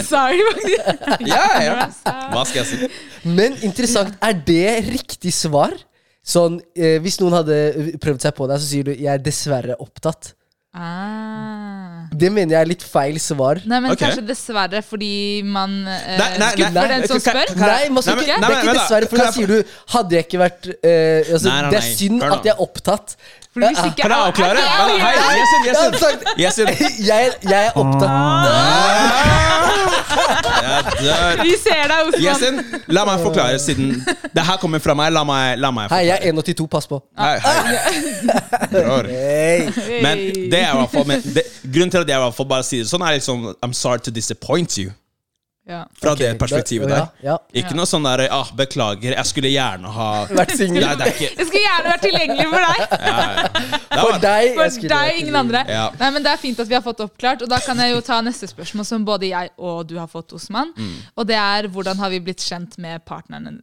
[0.07, 1.27] Sorry, faktisk.
[1.27, 1.87] Ja, ja.
[2.31, 2.91] Hva skal jeg si?
[3.27, 5.75] Men interessant, er det riktig svar?
[6.23, 7.57] Sånn, eh, Hvis noen hadde
[8.03, 10.35] prøvd seg på deg, så sier du 'jeg er dessverre opptatt'.
[10.73, 11.92] Ah.
[12.13, 13.61] Det mener jeg er litt feil svar.
[13.65, 14.07] Nei, men okay.
[14.07, 17.53] kanskje dessverre fordi man uh, Nei, nei, skuffer nei, den som spør.
[17.63, 19.59] Nei, man skal ikke, det er ikke dessverre, for da sier du
[19.95, 22.67] 'hadde jeg ikke vært uh, altså, Nei, nei, Det er synd Hør at jeg er
[22.67, 23.17] opptatt.
[23.53, 24.57] Fordi hvis ikke Kan jeg avklare?
[24.57, 25.75] Hei, Yesin, Jeg
[26.41, 26.69] Yesin.
[26.69, 26.69] Yesin.
[27.11, 28.11] jeg, jeg er opptatt.
[30.63, 31.43] Jeg dør.
[31.43, 32.23] Vi ser deg, Osman.
[32.25, 32.61] Yesin,
[32.97, 33.93] la meg forklare, siden
[34.33, 35.13] det her kommer fra meg.
[35.13, 37.01] La meg, la meg Hei, jeg er 1,82, pass på.
[37.19, 37.77] Hei, hei.
[38.73, 39.09] Bror.
[40.07, 41.05] Men det er i hvert fall
[41.73, 44.03] Grunnen til at jeg i hvert fall bare sier det sånn, er liksom I'm sorry
[44.07, 44.93] to disappoint you.
[45.63, 45.87] Ja.
[45.95, 47.07] Fra okay, det perspektivet da- der.
[47.23, 47.37] Ja, ja.
[47.61, 50.09] Ikke noe sånn der ah, 'beklager, jeg skulle gjerne ha
[50.41, 50.83] Vært singel.
[50.83, 52.81] Jeg skulle gjerne vært tilgjengelig for deg.
[53.93, 55.63] For var, deg For deg, ingen andre.
[55.69, 55.85] Ja.
[56.01, 57.45] Nei, men Det er fint at vi har fått oppklart.
[57.45, 60.33] Og Da kan jeg jo ta neste spørsmål, som både jeg og du har fått,
[60.35, 60.73] Osman.
[60.75, 60.97] Mm.
[61.15, 63.61] Og det er hvordan har vi blitt kjent med partnerne?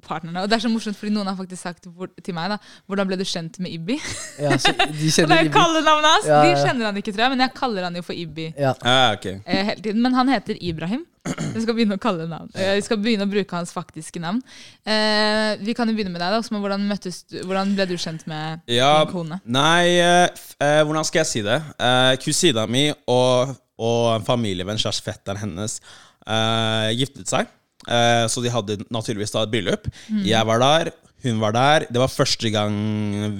[0.00, 0.42] Partnerne.
[0.42, 3.06] Og det er så morsomt, fordi Noen har faktisk sagt hvor, til meg da hvordan
[3.10, 3.98] ble du kjent med Ibbi.
[4.40, 4.82] Ja, så de
[5.24, 5.52] Og det er Ibi.
[5.52, 6.26] kallenavnet hans!
[6.30, 8.72] Ja, De kjenner han ikke, tror jeg, men jeg kaller han jo for Ibbi Ja.
[8.82, 9.26] ah, ok.
[9.44, 10.02] eh, hele tiden.
[10.02, 11.04] Men han heter Ibrahim.
[11.22, 12.48] Vi skal begynne å kalle navn.
[12.58, 14.40] Eh, vi skal begynne å bruke hans faktiske navn.
[14.82, 16.32] Eh, vi kan jo begynne med deg.
[16.34, 16.60] da, Osman.
[16.64, 19.38] Hvordan, møttes hvordan ble du kjent med Ja, din kone?
[19.46, 20.28] nei eh,
[20.58, 21.60] eh, Hvordan skal jeg si det?
[21.78, 25.78] Eh, kusina mi og, og en familievenn, slash fetteren hennes,
[26.26, 27.46] eh, giftet seg.
[27.88, 29.88] Eh, så de hadde naturligvis da et bryllup.
[30.26, 30.92] Jeg var der,
[31.24, 31.86] hun var der.
[31.90, 32.76] Det var første gang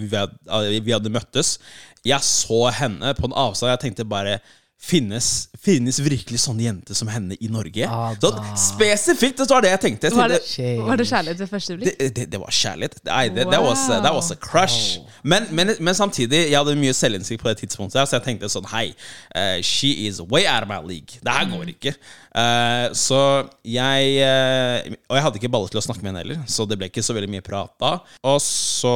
[0.01, 1.59] vi hadde, vi hadde møttes.
[2.07, 3.71] Jeg så henne på en avstand.
[3.71, 4.41] Jeg tenkte bare
[4.83, 7.87] Finnes, finnes virkelig sånne jenter som henne i Norge?
[7.87, 10.11] Ah, så, spesifikt, det var det jeg tenkte.
[10.11, 11.99] Jeg Var det, tenkte var det kjærlighet ved første blikk?
[12.01, 12.99] det, det, det var kjærlighet.
[13.07, 14.99] Nei, det, that, was, that was a crush.
[15.23, 18.67] Men, men, men samtidig, jeg hadde mye selvinnsikt på det tidspunktet, så jeg tenkte sånn
[18.73, 18.89] Hei,
[19.37, 21.23] uh, she is way out of my league.
[21.23, 21.95] Det her går ikke.
[22.33, 23.21] Uh, så
[23.69, 26.79] jeg uh, Og jeg hadde ikke baller til å snakke med henne heller, så det
[26.81, 27.93] ble ikke så veldig mye prat da.
[28.27, 28.93] Og så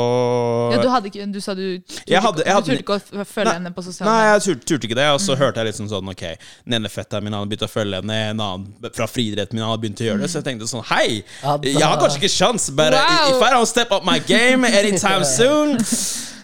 [0.72, 4.10] Ja, du, hadde ikke, du sa du turte, ikke å følge følge henne på sosiale
[4.10, 5.08] Nei, jeg turte, turte ikke det.
[5.14, 6.24] Og så hørte jeg liksom sånn Ok,
[6.66, 9.82] den ene fetteren min hadde begynt å følge henne, en annen fra friidretten min hadde
[9.84, 10.30] begynt å gjøre det.
[10.32, 11.22] Så jeg tenkte sånn Hei,
[11.62, 13.30] jeg har kanskje ikke sjans, but Wow.
[13.36, 15.76] if I don't step up my game anytime soon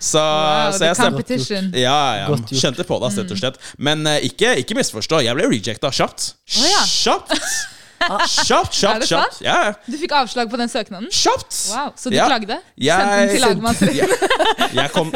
[0.02, 1.68] Så, Wow, så jeg competition.
[1.78, 3.60] Ja, ja, kjente på det, rett og slett.
[3.78, 6.32] Men uh, ikke, ikke misforstå, jeg ble rejecta kjapt.
[6.58, 6.82] Oh, ja.
[6.90, 7.38] Kjapt!
[8.02, 9.40] Kjapt, Er kjapt, det kjapt.
[9.44, 9.72] Ja, ja.
[9.86, 11.08] Du fikk avslag på den søknaden?
[11.12, 11.54] kjapt!
[11.72, 12.26] Wow, Så du Ja.
[12.28, 12.58] klagde?
[12.76, 13.96] Du Jeg- Sendte den til lagmannsretten?
[13.96, 15.12] Jeg, jeg kom,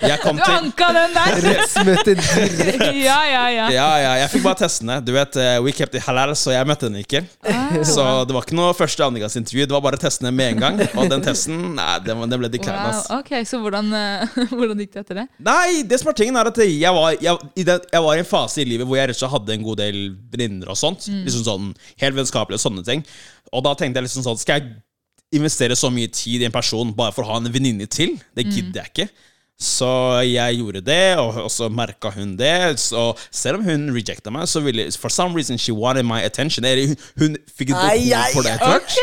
[0.00, 1.40] jeg kom Du til anka den der!
[1.46, 2.92] Rettsmøte direkte.
[3.06, 3.66] Ja, ja, ja.
[3.70, 4.98] Ja, ja, jeg fikk bare testene.
[5.04, 7.24] Du vet, eh, We kept it halal, så jeg møtte henne ikke.
[7.46, 7.76] Ah.
[7.86, 9.66] Så det var ikke noe første og andregangsintervju.
[9.66, 10.80] Det var bare testene med en gang.
[10.96, 12.80] Og den testen, nei, den, den ble declined.
[12.82, 13.18] Wow, Altså.
[13.20, 15.26] ok, Så hvordan, eh, hvordan gikk det etter det?
[15.46, 18.22] Nei, det som er tingen er at jeg var, jeg, i den, jeg var i
[18.22, 19.98] en fase i livet hvor jeg rett og slett hadde en god del
[20.32, 21.06] venninner og sånt.
[21.10, 21.22] Mm.
[21.26, 23.06] Liksom sånn, Helt vennskapelig og sånne ting.
[23.54, 24.74] Og da tenkte jeg liksom sånn Skal jeg
[25.40, 28.18] investere så mye tid i en person bare for å ha en venninne til?
[28.36, 28.52] Det Mm.
[28.54, 29.08] gidder jeg ikke.
[29.58, 29.88] Så
[30.28, 32.76] jeg gjorde det, og, og så merka hun det.
[32.76, 36.62] Så selv om hun rejecta meg, så ville For some reason she wanted my attention.
[36.68, 38.98] Eller hun, hun fikk et behov for det etter hvert.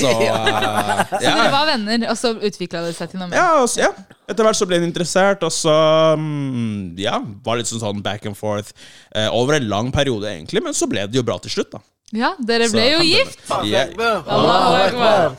[0.00, 3.38] Så uh, Så dere var venner, og så utvikla det seg til noe mer?
[3.38, 3.92] Ja, også, ja.
[4.26, 5.76] Etter hvert så ble hun interessert, og så
[6.18, 8.74] mm, Ja, var litt sånn, sånn back and forth
[9.14, 11.84] uh, over en lang periode, egentlig, men så ble det jo bra til slutt, da.
[12.14, 13.40] Ja, dere Så ble jo gift!
[13.66, 13.88] Yeah.
[14.30, 15.32] Allahu akbar.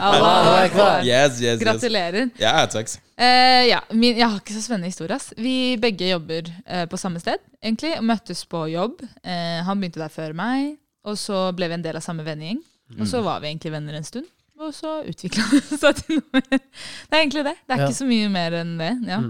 [0.00, 1.02] Allahu akbar.
[1.04, 1.60] Yes, yes, yes.
[1.60, 2.30] Gratulerer.
[2.40, 2.88] Ja, takk.
[3.20, 5.16] Eh, ja, min, jeg har ikke så spennende historie.
[5.18, 5.32] ass.
[5.36, 7.92] Vi begge jobber eh, på samme sted, egentlig.
[7.98, 9.04] og Møttes på jobb.
[9.24, 12.62] Eh, han begynte der før meg, og så ble vi en del av samme vennegjeng.
[13.00, 14.28] Og så var vi egentlig venner en stund,
[14.62, 16.60] og så utvikla det seg til noe mer.
[16.62, 17.56] Det er egentlig det.
[17.66, 17.88] Det er Ja.
[17.90, 18.92] ikke så mye mer enn det.
[19.10, 19.20] Ja.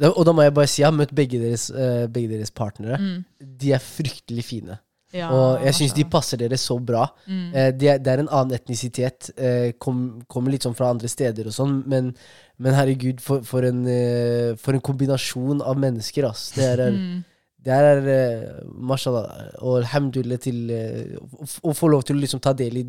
[0.00, 2.50] Da, og da må jeg bare si jeg har møtt begge deres, eh, begge deres
[2.56, 2.96] partnere.
[2.98, 3.24] Mm.
[3.60, 4.78] De er fryktelig fine.
[5.14, 6.10] Ja, og jeg syns de altså.
[6.12, 7.04] passer dere så bra.
[7.30, 7.44] Mm.
[7.54, 9.30] Eh, det, er, det er en annen etnisitet.
[9.38, 12.10] Eh, kom, kommer litt sånn fra andre steder og sånn, men,
[12.58, 16.50] men herregud, for, for, en, eh, for en kombinasjon av mennesker, ass.
[16.56, 17.22] Det er, Mm.
[17.66, 22.42] det er eh, mashallah og alhamdulillah til eh, å, å få lov til å liksom
[22.42, 22.86] ta del i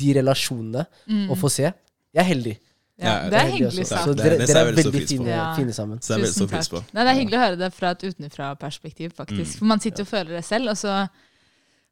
[0.00, 0.84] de relasjonene
[1.28, 1.66] og få se.
[2.10, 2.54] Jeg er heldig.
[3.00, 4.04] Ja, det er hyggelig sagt.
[4.04, 6.00] Så dere, dere er veldig fine, fine sammen.
[6.04, 6.92] Det er Tusen takk.
[6.92, 9.58] Nei, det er hyggelig å høre det fra et utenfra-perspektiv, faktisk.
[9.60, 10.96] For man sitter og føler det selv, og så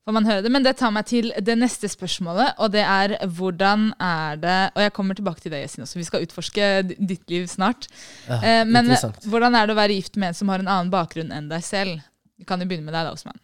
[0.08, 0.52] får man høre det.
[0.52, 4.84] Men det tar meg til det neste spørsmålet, og det er hvordan er det Og
[4.86, 5.98] jeg kommer tilbake til det, Jessin, også.
[6.00, 7.90] Vi skal utforske ditt liv snart.
[8.28, 8.86] Ja, Eh, men
[9.26, 11.64] hvordan er det å være gift med en som har en annen bakgrunn enn deg
[11.64, 12.00] selv?
[12.38, 13.36] Vi kan jo begynne med deg, da, Osman.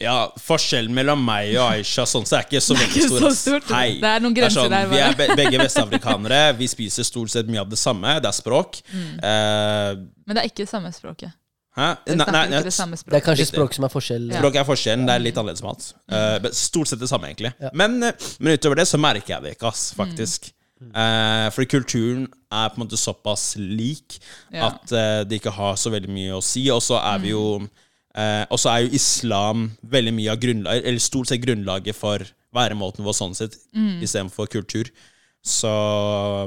[0.00, 3.26] Ja, Forskjellen mellom meg og Aisha sånn, så er ikke så veldig stor.
[3.36, 3.68] stort.
[3.76, 3.98] Hei.
[4.00, 6.40] Det er noen grenser sånn, der, Vi er be begge vestafrikanere.
[6.56, 8.16] Vi spiser stort sett mye av det samme.
[8.24, 8.80] Det er språk.
[8.94, 9.12] Mm.
[9.20, 11.36] Uh, Men det er ikke det samme språket.
[11.78, 11.88] Hæ?
[12.04, 14.24] Dere Nei, snakker nei, ikke det samme Det er kanskje språk som er forskjell.
[14.32, 14.40] Ja.
[14.40, 15.04] Språk er forskjellen.
[15.06, 15.90] Det er litt annerledes mat.
[16.10, 17.52] Men stort sett det samme, egentlig.
[17.62, 17.70] Ja.
[17.78, 20.50] Men, eh, men utover det så merker jeg det ikke, ass, faktisk.
[20.80, 24.16] Eh, fordi kulturen er på en måte såpass lik
[24.50, 24.70] Ja.
[24.70, 26.64] at uh, det ikke har så veldig mye å si.
[26.72, 30.88] Og så er vi jo uh, Og så er jo islam veldig mye av grunnlaget,
[30.88, 32.24] eller stort sett grunnlaget for
[32.56, 33.54] væremåten vår sånn sett,
[34.02, 34.90] istedenfor kultur.
[35.46, 35.70] Så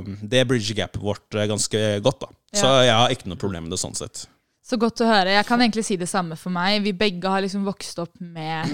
[0.03, 2.33] um, det bridger gapet vårt ganske godt, da.
[2.53, 4.25] Så jeg har ikke noe problem med det sånn sett.
[4.63, 5.35] Så godt å høre.
[5.35, 6.81] Jeg kan egentlig si det samme for meg.
[6.85, 8.69] Vi begge har liksom vokst opp med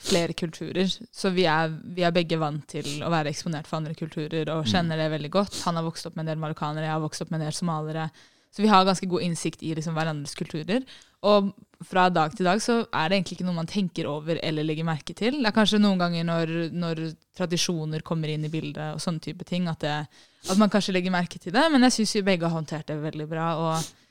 [0.00, 0.88] flere kulturer.
[1.12, 4.68] Så vi er, vi er begge vant til å være eksponert for andre kulturer og
[4.70, 5.60] kjenner det veldig godt.
[5.68, 7.56] Han har vokst opp med en del marokkanere, jeg har vokst opp med en del
[7.56, 8.08] somaliere.
[8.54, 10.84] Så vi har ganske god innsikt i liksom hverandres kulturer.
[11.26, 11.50] Og
[11.84, 14.86] fra dag til dag så er det egentlig ikke noe man tenker over eller legger
[14.86, 15.40] merke til.
[15.40, 17.02] Det er kanskje noen ganger når, når
[17.36, 21.12] tradisjoner kommer inn i bildet og sånne type ting, at, det, at man kanskje legger
[21.12, 21.66] merke til det.
[21.72, 23.50] Men jeg syns vi begge har håndtert det veldig bra.
[23.58, 24.03] og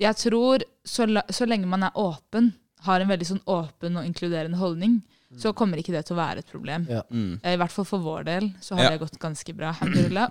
[0.00, 2.52] jeg tror så, la, så lenge man er åpen,
[2.86, 5.00] har en veldig sånn åpen og inkluderende holdning,
[5.38, 6.86] så kommer ikke det til å være et problem.
[6.90, 7.04] Ja.
[7.12, 7.36] Mm.
[7.44, 8.90] Eh, I hvert fall for vår del så har Ja.
[8.96, 9.74] det gått ganske bra.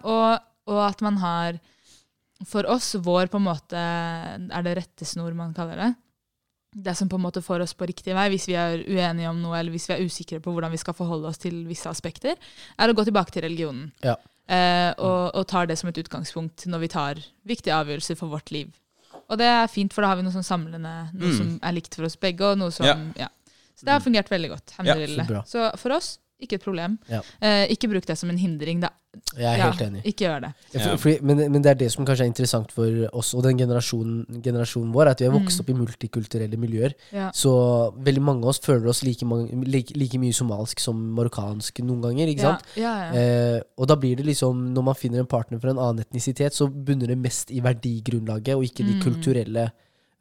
[0.04, 1.60] Og, og at man har
[2.48, 5.90] For oss, vår på en måte Er det rettesnor man kaller det?
[6.72, 9.40] Det som på en måte får oss på riktig vei, hvis vi er uenige om
[9.42, 12.36] noe, eller hvis vi er usikre på hvordan vi skal forholde oss til visse aspekter,
[12.78, 13.92] er å gå tilbake til religionen.
[14.06, 14.14] Ja.
[14.48, 18.52] Eh, og, og tar det som et utgangspunkt når vi tar viktige avgjørelser for vårt
[18.54, 18.70] liv.
[19.30, 21.38] Og det er fint, for da har vi noe sånn samlende, noe Mm.
[21.38, 22.42] som er likt for oss begge.
[22.42, 22.96] Og noe som, Ja.
[23.16, 23.28] ja.
[23.76, 24.74] Så det har fungert veldig godt.
[24.86, 25.16] Ja, så
[25.46, 26.98] så for oss ikke et problem.
[27.10, 27.20] Ja.
[27.42, 28.80] Eh, ikke bruk det som en hindring.
[28.82, 28.90] Da.
[29.36, 30.02] Jeg er Ja, helt enig.
[30.06, 30.50] Ikke gjør det.
[30.74, 33.44] Ja, For, for, men, men det er det som kanskje er interessant for oss og
[33.44, 35.40] den generasjonen, generasjonen vår, at vi har Mm.
[35.44, 36.94] vokst opp i multikulturelle miljøer.
[37.12, 37.32] Ja.
[37.34, 37.52] Så
[37.98, 42.02] veldig mange av oss føler oss like, mange, like, like mye somalisk som marokkansk noen
[42.06, 42.28] ganger.
[42.32, 42.64] ikke sant?
[42.78, 43.20] Ja, ja, ja.
[43.58, 46.54] Eh, og da blir det liksom, når man finner en partner fra en annen etnisitet,
[46.54, 49.02] så bunner det mest i verdigrunnlaget, og ikke de Mm.
[49.04, 49.72] kulturelle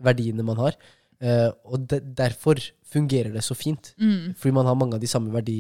[0.03, 0.73] verdiene man har.
[1.21, 2.55] Eh, og de, derfor
[2.89, 3.91] fungerer det så fint.
[4.01, 4.35] Mm.
[4.39, 5.57] Fordi man har mange av de samme verdi,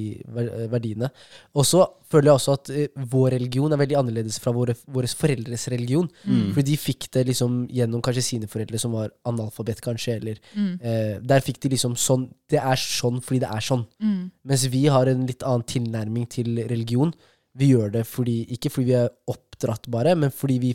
[0.72, 1.10] verdiene.
[1.54, 5.10] Og så føler jeg også at eh, vår religion er veldig annerledes fra våre, våre
[5.12, 6.08] foreldres religion.
[6.24, 6.52] Mm.
[6.56, 10.16] Fordi de fikk det liksom gjennom kanskje sine foreldre som var analfabet, kanskje.
[10.22, 10.78] Eller, Mm.
[10.80, 13.86] eh, der fikk de liksom sånn Det er sånn fordi det er sånn.
[14.00, 14.30] Mm.
[14.48, 17.12] Mens vi har en litt annen tilnærming til religion.
[17.54, 20.70] Vi gjør det fordi, ikke fordi vi er oppdratt bare, men fordi vi,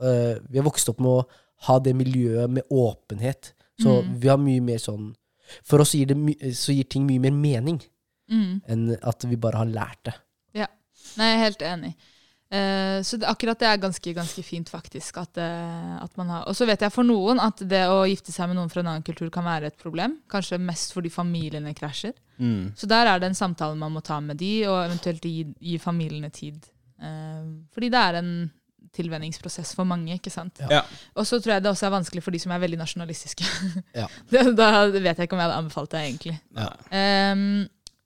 [0.00, 1.24] øh, vi har vokst opp med å
[1.66, 3.52] ha det miljøet med åpenhet.
[3.80, 4.20] Så Mm.
[4.20, 5.14] vi har mye mer sånn
[5.62, 7.82] For oss gir, det my, så gir ting mye mer mening
[8.30, 8.62] Mm.
[8.72, 10.14] enn at vi bare har lært det.
[10.56, 10.66] Ja.
[11.18, 11.90] Nei, jeg er helt enig.
[12.54, 15.16] Uh, så det, akkurat det er ganske, ganske fint, faktisk.
[15.18, 18.32] At, uh, at man har, og så vet jeg for noen at det å gifte
[18.32, 20.20] seg med noen fra en annen kultur kan være et problem.
[20.30, 22.14] Kanskje mest fordi familiene krasjer.
[22.38, 22.72] Mm.
[22.78, 25.78] Så der er det en samtale man må ta med de, og eventuelt gi, gi
[25.82, 26.64] familiene tid.
[27.02, 28.30] Uh, fordi det er en
[28.96, 30.62] tilvenningsprosess for mange, ikke sant.
[30.70, 30.82] Ja.
[31.14, 33.46] Og så tror jeg det også er vanskelig for de som er veldig nasjonalistiske.
[33.94, 34.08] Ja.
[34.34, 36.36] da, da vet jeg ikke om jeg hadde anbefalt det, egentlig.
[36.56, 36.70] Ja.
[37.32, 37.64] Um,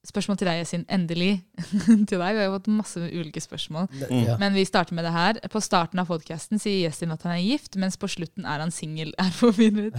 [0.09, 0.85] spørsmål til deg, Yasin.
[0.93, 1.33] Endelig
[2.09, 2.37] til deg.
[2.37, 3.89] Vi har jo fått masse ulike spørsmål.
[3.99, 4.23] Mm.
[4.25, 4.37] Ja.
[4.41, 5.41] Men vi starter med det her.
[5.53, 8.73] På starten av podkasten sier Yasin at han er gift, mens på slutten er han
[8.75, 9.13] singel.
[9.21, 9.97] Er forvirret.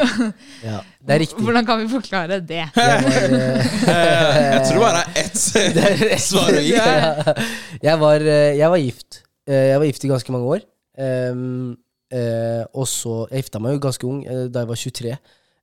[0.68, 1.42] ja, det er riktig.
[1.42, 2.62] Hvordan kan vi forklare det?
[2.76, 3.58] Var, øh,
[3.88, 6.76] Jeg tror det bare er ett svar å gi.
[6.76, 7.36] Jeg,
[7.82, 9.22] eh, jeg var gift.
[9.48, 10.60] Eh, Jeg var gift i ganske mange år.
[10.98, 11.70] Um,
[12.12, 15.14] uh, og så Jeg gifta meg jo ganske ung, eh, da jeg var 23.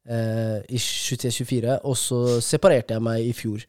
[0.09, 1.79] Uh, I 23-24.
[1.85, 3.63] Og så separerte jeg meg i fjor.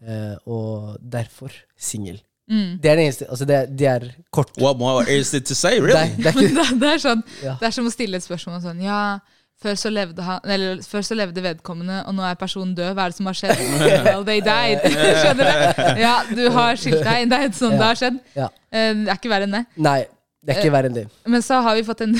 [0.00, 2.22] eh, og derfor singel.
[2.48, 2.78] Mm.
[2.82, 4.50] Det er det eneste Altså, det er, det er kort.
[4.58, 6.00] What more is it to say, Det really?
[6.00, 7.52] er, det er Men det, det, er sånn, Ja.
[7.60, 9.18] det er som å stille et spørsmål sånn Ja,
[9.60, 12.94] før så levde han Eller før så levde vedkommende, og nå er personen død.
[12.96, 13.60] Hva er det som har skjedd?
[14.06, 14.86] Well, they died.
[14.90, 16.00] Skjønner du?
[16.00, 17.28] Ja, du har skilt deg.
[17.30, 17.78] Det er sånn Ja.
[17.78, 18.20] det har skjedd.
[18.38, 18.48] Ja.
[18.72, 19.64] Eh, Det er ikke verre enn det.
[19.76, 19.98] Nei,
[20.40, 21.02] det er ikke verre enn det.
[21.28, 22.14] Men så har vi fått en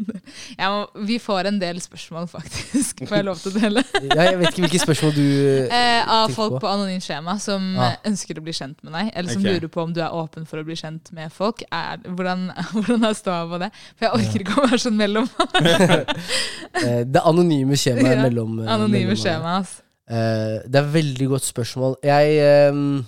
[0.60, 0.66] ja,
[1.08, 3.00] Vi får en del spørsmål, faktisk.
[3.08, 3.84] Får jeg lov til å dele?
[4.10, 5.22] Ja, jeg vet ikke hvilke spørsmål du
[5.72, 6.60] Eh, av folk på.
[6.66, 7.94] på anonymt skjema som Ah.
[7.94, 9.54] eh, ønsker å bli kjent med deg, eller som okay.
[9.56, 11.64] lurer på om du er åpen for å bli kjent med folk.
[11.72, 13.70] Er, hvordan, hvordan er ståa på det?
[13.96, 15.28] For jeg orker ikke å være sånn mellom
[16.84, 19.56] eh, Det anonyme skjemaet Ja, mellom eh, anonyme mellom- skjema.
[19.62, 19.80] altså.
[20.04, 21.96] Eh, det er veldig godt spørsmål.
[22.04, 23.04] Jeg ehm,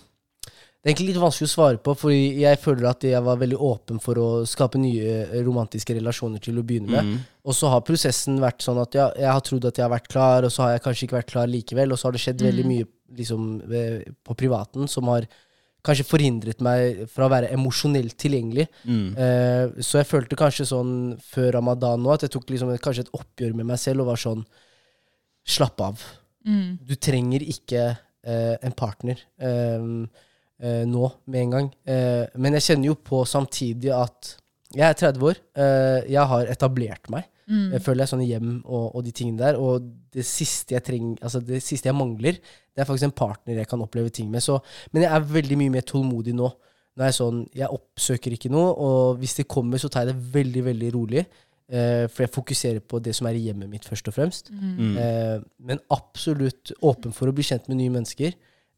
[0.86, 3.56] Det er egentlig litt vanskelig å svare på, fordi jeg føler at jeg var veldig
[3.58, 7.08] åpen for å skape nye eh, romantiske relasjoner til å begynne med.
[7.08, 7.24] Mm.
[7.42, 10.06] Og så har prosessen vært sånn at jeg, jeg har trodd at jeg har vært
[10.12, 11.90] klar, og så har jeg kanskje ikke vært klar likevel.
[11.90, 12.70] Og så har det skjedd veldig Mm.
[12.70, 12.86] mye
[13.18, 15.26] liksom, eh, på privaten som har
[15.86, 18.68] kanskje forhindret meg fra å være emosjonelt tilgjengelig.
[18.86, 19.08] Mm.
[19.18, 23.08] Eh, så jeg følte kanskje sånn før ramadan nå at jeg tok liksom et, kanskje
[23.08, 24.46] et oppgjør med meg selv og var sånn
[25.46, 26.00] Slapp av.
[26.46, 26.78] Mm.
[26.82, 27.82] Du trenger ikke
[28.26, 30.08] eh, en partner ehm,
[30.62, 31.70] eh, nå med en gang.
[31.86, 34.34] Eh, men jeg kjenner jo på samtidig at
[34.76, 35.40] jeg er 30 år.
[35.56, 37.28] eh, jeg har etablert meg.
[37.46, 37.70] Mm.
[37.76, 39.58] Jeg føler jeg sånn hjem og, og de tingene der.
[39.62, 43.60] Og det siste jeg trenger, altså det siste jeg mangler, det er faktisk en partner
[43.62, 44.42] jeg kan oppleve ting med.
[44.44, 44.58] Så,
[44.92, 46.50] men jeg er veldig mye mer tålmodig nå.
[46.96, 50.14] Nå er Jeg sånn, jeg oppsøker ikke noe, og hvis det kommer, så tar jeg
[50.14, 51.26] det veldig veldig rolig.
[51.66, 54.50] Eh, for jeg fokuserer på det som er i hjemmet mitt, først og fremst.
[54.54, 54.94] Mm.
[55.02, 55.38] Eh,
[55.68, 58.36] men absolutt åpen for å bli kjent med nye mennesker.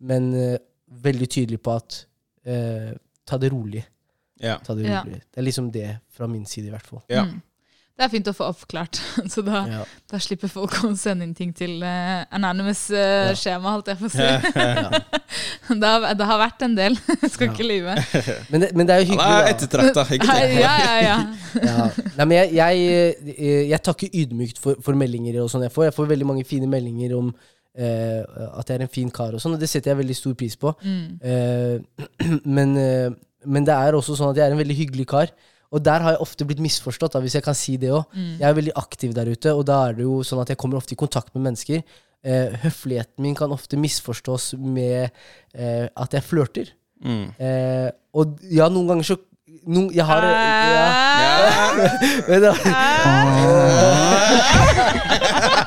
[0.08, 0.56] Men eh,
[0.90, 2.04] veldig tydelig på at
[2.46, 2.94] eh,
[3.28, 3.84] ta det rolig.
[4.40, 4.58] Ja.
[4.64, 5.02] Ta det Ja.
[5.04, 5.20] rolig.
[5.32, 7.02] Det er liksom det fra min side, i hvert fall.
[7.10, 7.24] Ja.
[7.24, 7.42] Mm.
[7.98, 8.94] Det er fint å få oppklart,
[9.34, 9.80] så da, Ja.
[10.06, 13.34] da slipper folk å sende inn ting til uh, anonymous eh, Ja.
[13.34, 14.22] skjema, holdt jeg på å si.
[15.80, 17.52] det, har, det har vært en del, jeg skal Ja.
[17.56, 17.96] ikke lyve.
[18.52, 20.54] Men, det, men det er jo Han hyggelig, er ettertrakta, ikke Ja, sant?
[20.62, 21.18] ja, ja.
[21.58, 21.90] Ja.
[22.20, 25.88] Nei, men jeg, jeg, eh, jeg takker ydmykt for, for meldinger og sånn jeg får.
[25.90, 27.34] Jeg får veldig mange fine meldinger om
[27.76, 30.34] eh, at jeg er en fin kar og sånn, og det setter jeg veldig stor
[30.38, 30.72] pris på.
[30.82, 31.06] Mm.
[31.20, 31.76] Eh,
[32.56, 33.10] men, eh,
[33.46, 35.32] men det er også sånn at jeg er en veldig hyggelig kar.
[35.68, 38.08] Og der har jeg ofte blitt misforstått, da, hvis jeg kan si det òg.
[38.16, 38.34] Mm.
[38.40, 40.80] Jeg er veldig aktiv der ute, og da er det jo sånn at jeg kommer
[40.80, 41.84] ofte i kontakt med mennesker.
[42.24, 45.10] Eh, høfligheten min kan ofte misforstås med
[45.54, 46.72] eh, at jeg flørter.
[47.04, 47.26] Mm.
[47.38, 49.20] Eh, og ja, noen ganger så
[49.68, 50.30] No, Jeg har Ja
[52.28, 52.52] ja, Ja.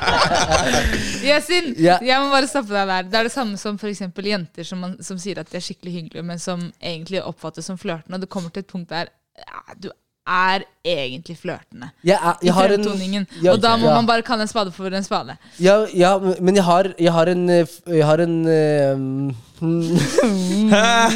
[1.28, 1.98] Yasin, Ja.
[2.02, 3.08] jeg må bare stoppe deg der.
[3.10, 3.88] Det er det samme som for
[4.26, 7.78] jenter som, man, som sier at de er skikkelig hyggelige, men som egentlig oppfattes som
[7.80, 8.18] flørtende.
[8.18, 9.90] Og det kommer til et punkt der ja, du
[10.26, 11.88] er egentlig flørtende.
[12.04, 13.26] Jeg, er, I jeg en.
[13.42, 13.94] Ja, og da må ja.
[13.94, 15.36] man bare kalle en spade for en spade.
[15.58, 19.34] ja, ja, men jeg har, jeg har en eh, Jeg har en mm,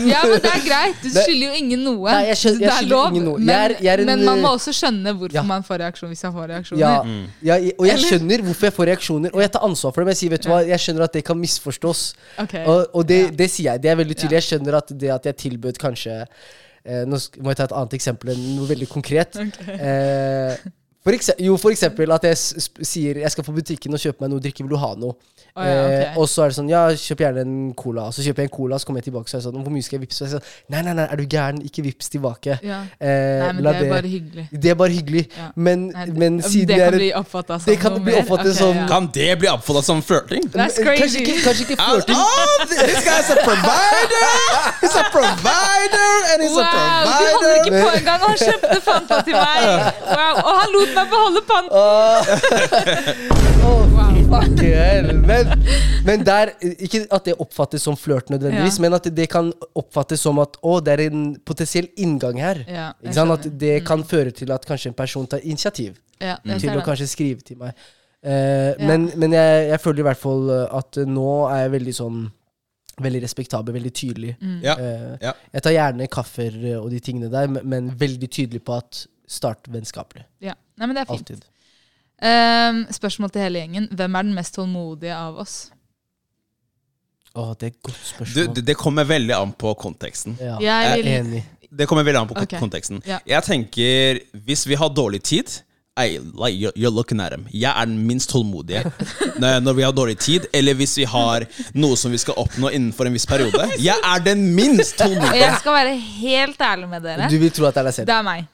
[0.07, 0.99] Ja, men det er greit.
[1.03, 2.11] Du skylder jo ingen noe.
[2.11, 3.07] Nei, jeg skjønner- jeg det er lov.
[3.13, 3.39] ingen noe.
[3.39, 5.43] Men, Jeg er- jeg er en, men man må også skjønne hvorfor ja.
[5.43, 6.81] man får reaksjon hvis man får reaksjoner.
[6.81, 10.07] ja, ja, og jeg skjønner hvorfor jeg får reaksjoner, og jeg tar ansvar for det.
[10.07, 12.15] Men jeg sier, vet du hva, jeg skjønner at det kan misforstås.
[12.39, 12.65] Okay.
[12.67, 13.31] Og, og det, Ja.
[13.31, 13.83] det sier jeg.
[13.83, 14.33] Det er veldig tydelig.
[14.33, 14.41] Ja.
[14.43, 16.25] Jeg skjønner at det at jeg tilbød kanskje
[16.87, 19.39] Nå må jeg ta et annet eksempel enn noe veldig konkret.
[19.77, 20.55] Eh,
[21.07, 24.25] for eksempel, jo, for eksempel at jeg s sier jeg skal på butikken og kjøpe
[24.27, 24.65] meg noe å drikke.
[24.67, 25.15] Vil du ha noe?
[25.57, 26.01] Oh, ja, okay.
[26.11, 28.11] eh, og så er det sånn Ja, kjøp gjerne en cola.
[28.13, 29.85] Så kjøper jeg en cola, så kommer jeg tilbake så er det sånn Hvor mye
[29.87, 30.19] skal jeg vippse?
[30.19, 31.61] Så jeg sånn, nei, nei, nei, er du gæren?
[31.65, 32.59] Ikke vips tilbake.
[32.67, 32.81] Ja.
[33.01, 34.45] Eh, Nei, men det er bare hyggelig.
[34.53, 35.23] det er bare hyggelig.
[35.39, 35.47] Ja.
[35.57, 38.59] Men, Nei, men siden det kan bli oppfatta som Det kan noe bli oppfattet Ok,
[38.59, 38.87] som- ja.
[38.91, 40.45] Kan det bli oppfattet som flørting?
[40.53, 41.23] That's Kanskje crazy.
[41.25, 42.21] ikke, kanskje ikke Oh, flørting.
[42.69, 44.29] this guy's a provider!
[44.83, 47.17] He's a provider, and he's a provider!
[47.17, 48.21] du holder ikke på engang!
[48.27, 49.93] Han kjøpte Fanta til meg!
[50.13, 51.73] Wow, Og han lot meg beholde panten!
[53.67, 53.83] Oh.
[53.97, 54.13] wow.
[55.27, 55.51] Men,
[56.07, 58.83] men der Ikke at det oppfattes som flørt nødvendigvis, Ja.
[58.85, 62.63] men at det kan oppfattes som at å, det er en potensiell inngang her.
[62.69, 63.33] Ja, ikke sant?
[63.37, 67.07] At det kan føre til at kanskje en person tar initiativ Ja, til å kanskje
[67.11, 67.75] skrive til meg.
[68.27, 72.25] Eh, Men, men jeg, jeg føler i hvert fall at nå er jeg veldig sånn
[72.97, 74.31] Veldig respektabel, veldig tydelig.
[74.65, 75.33] Ja, Eh, ja.
[75.53, 79.69] Jeg tar gjerne kaffer og de tingene der, men- men veldig tydelig på at start
[79.73, 80.25] vennskapelig.
[80.45, 80.55] Ja.
[80.77, 81.31] Nei, men det er fint.
[81.31, 81.47] Alltid.
[82.25, 83.89] Ehm, spørsmål til hele gjengen.
[83.93, 85.57] Hvem er den mest tålmodige av oss?
[87.37, 88.55] Å, det er et godt spørsmål.
[88.57, 90.39] det, det kommer veldig an på konteksten.
[90.41, 91.45] ja, Jeg er enig.
[91.77, 92.59] Det kommer veldig an på okay.
[92.61, 93.03] konteksten.
[93.05, 93.19] Ja.
[93.27, 95.59] Jeg tenker, hvis vi har dårlig tid
[95.97, 97.47] I, like, you're, looking at him.
[97.53, 98.85] Jeg er den minst tålmodige
[99.65, 103.09] når vi har dårlig tid, eller hvis vi har noe som vi skal oppnå innenfor
[103.09, 103.69] en viss periode.
[103.81, 105.41] Jeg er den minst tålmodige.
[105.41, 107.31] jeg skal være helt ærlig med dere.
[107.33, 108.13] Du vil tro at det er deg selv.
[108.13, 108.45] Det er meg.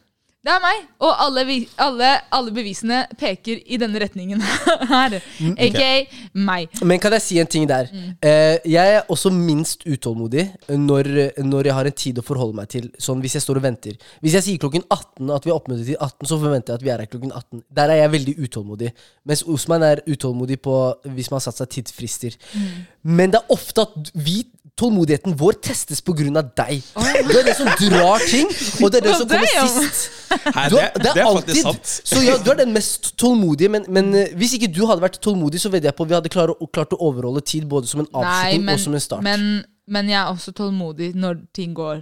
[0.43, 0.87] Det er meg.
[1.07, 1.43] Og alle,
[1.85, 4.41] alle, alle bevisene peker i denne retningen
[4.91, 5.15] her.
[5.39, 6.09] Mm, okay.
[6.35, 6.73] meg.
[6.83, 7.87] Men kan jeg si en ting der?
[7.93, 8.09] Mm.
[8.19, 11.11] Uh, jeg er også minst utålmodig når,
[11.47, 12.89] når jeg har en tid å forholde meg til.
[12.99, 13.95] Sånn hvis jeg står og venter.
[14.25, 16.87] Hvis jeg sier klokken 18 at vi er oppmøtet til 18, så forventer jeg at
[16.89, 17.63] vi er her klokken 18.
[17.79, 18.93] Der er jeg veldig utålmodig.
[19.31, 22.39] Mens Osman er utålmodig på hvis man har satt seg tidsfrister.
[22.59, 22.83] Mm.
[23.05, 24.45] Men det er ofte at vi
[24.83, 26.79] Tålmodigheten vår testes på grunn av deg.
[26.97, 28.49] Du er den som drar ting,
[28.81, 30.07] og det er den som kommer sist.
[30.33, 31.69] Du det, er, det er alltid.
[32.09, 35.21] Så ja, du er den mest tålmodige, men, men eh, hvis ikke du hadde vært
[35.23, 37.87] tålmodig, så vedder jeg på at vi hadde klart, å- klart å overholde tid både
[37.93, 39.23] som en Nei, avslutning men, og som en start.
[39.29, 39.45] men,
[39.93, 42.01] men jeg er også tålmodig når ting går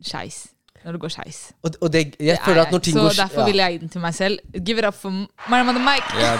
[0.00, 0.46] skeis.
[0.84, 1.38] Når det går skeis.
[1.64, 3.72] og, og det, jeg Det er føler at når ting Så går derfor vil jeg
[3.72, 4.38] gi den til meg selv.
[4.66, 6.08] Give it up for my the Mike.
[6.16, 6.38] Yeah.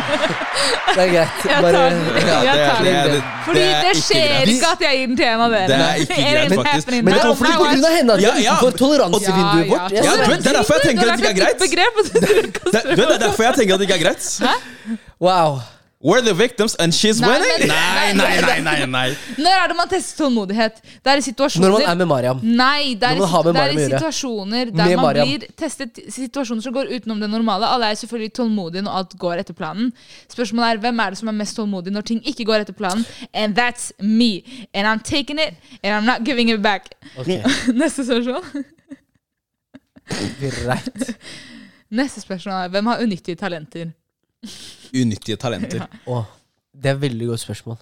[0.94, 1.44] Det er greit.
[1.50, 2.00] Jeg tar den.
[2.26, 2.38] ja.
[2.42, 3.12] Jeg det, tar den.
[3.14, 5.66] det, Fordi det, er skjer ikke at jeg gir den til en av dere.
[5.70, 6.88] Det er ikke greit, faktisk.
[6.90, 8.54] Men det er fordi Now på grunn av henne at Ja, ja.
[8.60, 9.92] For toleransevinduet Ja, vårt.
[9.92, 10.02] ja.
[10.04, 10.46] Ja, det.
[10.46, 11.58] er derfor jeg tenker at det ikke er greit.
[11.60, 11.68] Så-
[12.70, 14.24] Det, det er derfor jeg tenker at det ikke er greit.
[15.20, 15.60] Wow.
[16.02, 17.68] We're the victims, and she's Nei, winning.
[17.68, 19.16] men- Nei, nei, nei, nei, nei.
[19.36, 20.78] Når er det man tester tålmodighet?
[21.04, 22.40] Det er i situasjoner Når man er med Mariam.
[22.42, 25.28] Nei, det er, Når man har i, det er i situasjoner der Med man Mariam.
[25.28, 27.68] blir testet Situasjoner som går utenom det normale.
[27.68, 29.92] Alle er selvfølgelig tålmodige når alt går etter planen.
[30.32, 33.04] Spørsmålet er hvem er det som er mest tålmodig når ting ikke går etter planen.
[33.34, 34.42] And that's me.
[34.72, 36.94] And I'm taking it, and I'm not giving it back.
[37.18, 37.42] Okay.
[37.76, 38.64] Neste spørsmål
[40.40, 41.16] greit.
[41.92, 43.92] Neste spørsmål er hvem har unyttige talenter?
[44.96, 45.86] Unyttige talenter.
[46.12, 46.24] Åh,
[46.74, 47.76] det er et veldig godt spørsmål.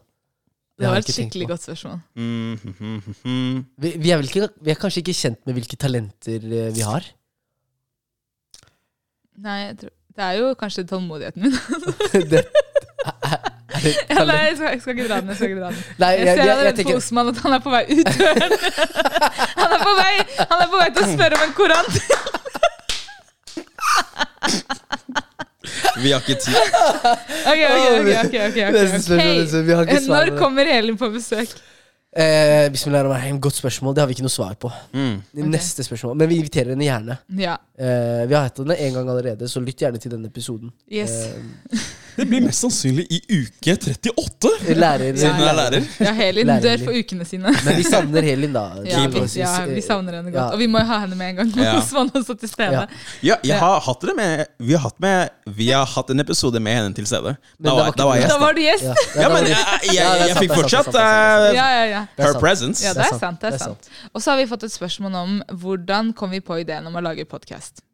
[0.78, 1.50] Det har var jeg et ikke tenkt skikkelig på.
[1.52, 1.98] godt spørsmål.
[2.14, 3.64] Mm, mm, mm, mm.
[3.82, 6.80] Vi, vi, er vel ikke, vi er kanskje ikke kjent med hvilke talenter eh, vi
[6.86, 7.02] har?
[9.38, 11.52] Nei, jeg tror, det er jo kanskje tålmodigheten min.
[12.30, 12.46] det, er,
[13.74, 14.42] er det Ja, nei, talent?
[14.42, 15.28] jeg skal, jeg skal ikke dra den.
[15.28, 15.82] Jeg skal ikke dra den.
[16.02, 18.06] Nei, Jeg jeg, ser jeg, jeg, allerede på Osman at han er på vei ut
[18.18, 18.52] døren.
[19.58, 21.86] Han er på vei, han er på vei til å spørre om en koran.
[26.02, 26.54] Vi har ikke tid.
[26.54, 29.96] Ok, ok, ok, ok, ok, ok.
[29.96, 31.52] Eh, Når kommer Elin på besøk?
[32.18, 33.94] Eh, Bismillahirrahmanirrahim, godt spørsmål.
[33.94, 34.70] Det har vi ikke noe svar på.
[34.96, 35.18] Mm.
[35.52, 36.16] Neste spørsmål.
[36.16, 37.18] Men vi inviterer henne gjerne.
[37.38, 40.72] Ja, Eh, vi har hatt henne en gang allerede, så lytt gjerne til denne episoden.
[40.90, 41.12] yes.
[41.28, 41.78] Eh,
[42.18, 44.74] Det blir mest sannsynlig i uke 38.
[44.74, 45.84] lærer, Siden hun er lærer.
[46.02, 47.52] Ja, Helin Lærer dør for ukene sine.
[47.66, 48.64] Men vi savner Helin, da.
[48.82, 50.40] Ja, vi, ja, vi savner henne godt.
[50.40, 50.48] Ja.
[50.56, 51.54] Og vi må jo ha henne med en gang.
[51.62, 51.76] Ja.
[51.78, 52.74] Osman også til stede.
[52.74, 52.84] Ja.
[53.28, 56.60] Ja, jeg har hatt det med Vi har hatt, med, vi har hatt en episode
[56.66, 57.36] med henne til stede.
[57.38, 58.88] Da var, var da var jeg Da var du gjest.
[59.14, 62.82] Ja, men jeg, jeg, jeg, jeg, fikk fortsatt er her presence.
[62.82, 63.38] Ja, det er sant.
[63.44, 63.92] det Det er sant.
[64.10, 67.04] Og så har vi fått et spørsmål om hvordan kom vi på ideen om å
[67.12, 67.84] lage podkast.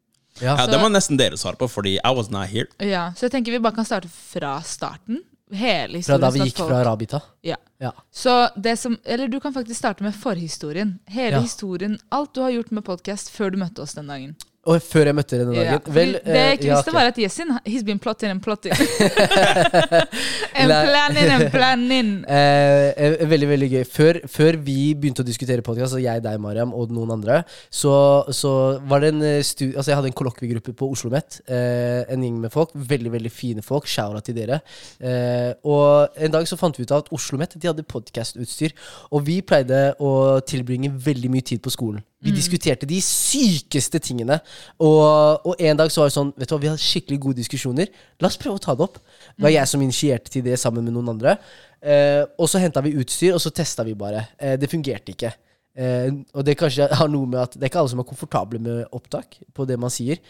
[0.41, 0.57] Ja.
[0.57, 2.67] så, det må nesten dere svare på, fordi I was not here.
[2.83, 5.21] Ja, så jeg tenker vi bare kan starte fra starten.
[5.53, 6.21] Hele Fra historien.
[6.21, 7.19] da vi gikk fra Rabita.
[7.45, 7.55] Ja.
[7.79, 7.91] Ja.
[8.11, 10.97] Så det som, eller du kan faktisk starte med forhistorien.
[11.07, 11.41] Hele Ja.
[11.41, 14.35] historien, alt du har gjort med podkast før du møtte oss den dagen.
[14.65, 15.77] Og før jeg møtte denne den dagen.
[15.77, 15.93] Ja.
[15.95, 18.73] Vel, det jeg eh, ikke ja, visste, var at Yesin He's been plotting and plotting.
[20.59, 22.13] and planning and planning.
[22.35, 23.83] Eh, eh, veldig, veldig gøy.
[23.87, 27.39] Før, før vi begynte å diskutere podkast, jeg, deg, Mariam, og noen andre,
[27.69, 27.93] så,
[28.33, 28.51] så
[28.89, 31.39] var det en studie Altså, jeg hadde en kollokviegruppe på Oslo OsloMet.
[31.47, 32.73] Eh, en gjeng med folk.
[32.73, 33.87] Veldig, veldig fine folk.
[33.89, 34.59] Shoura til dere.
[34.99, 38.75] Eh, og en dag så fant vi ut av at Oslo OsloMet de hadde podkastutstyr.
[39.11, 42.03] Og vi pleide å tilbringe veldig mye tid på skolen.
[42.25, 44.39] Vi diskuterte de sykeste tingene.
[44.81, 47.39] Og, og en dag så var det sånn Vet du hva, vi har skikkelig gode
[47.39, 47.91] diskusjoner.
[48.23, 48.99] La oss prøve å ta det opp.
[49.35, 51.37] Det var jeg som initierte til det sammen med noen andre.
[51.85, 54.25] Eh, og så henta vi utstyr, og så testa vi bare.
[54.39, 55.31] Eh, det fungerte ikke.
[55.75, 58.61] Eh, og det kanskje har noe med at det er ikke alle som er komfortable
[58.63, 60.21] med opptak på det man sier.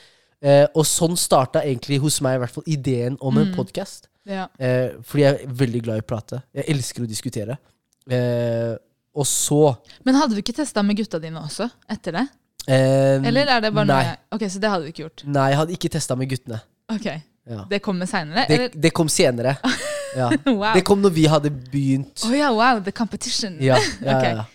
[0.46, 4.10] Eh, og sånn starta egentlig hos meg i hvert fall ideen om en podkast.
[4.26, 4.50] Ja.
[4.60, 6.42] Eh, fordi jeg er veldig glad i å prate.
[6.58, 7.58] Jeg elsker å diskutere.
[9.16, 9.60] Og så
[10.06, 12.26] Men hadde du ikke testa med gutta dine også etter det?
[12.68, 14.02] eh, Eller er det bare nei.
[14.04, 15.24] noe Ok, Så det hadde du ikke gjort?
[15.28, 16.60] Nei, jeg hadde ikke testa med guttene.
[16.92, 17.08] Ok,
[17.46, 17.62] Ja.
[17.70, 18.48] Det kom seinere?
[18.50, 19.58] Det, det kom senere.
[20.16, 20.30] Ja.
[20.48, 20.70] Wow.
[20.74, 22.22] Det kom når vi hadde begynt.
[22.24, 23.58] Å ja, wow, the competition.
[23.60, 24.30] Ja, ja, okay.
[24.38, 24.46] ja.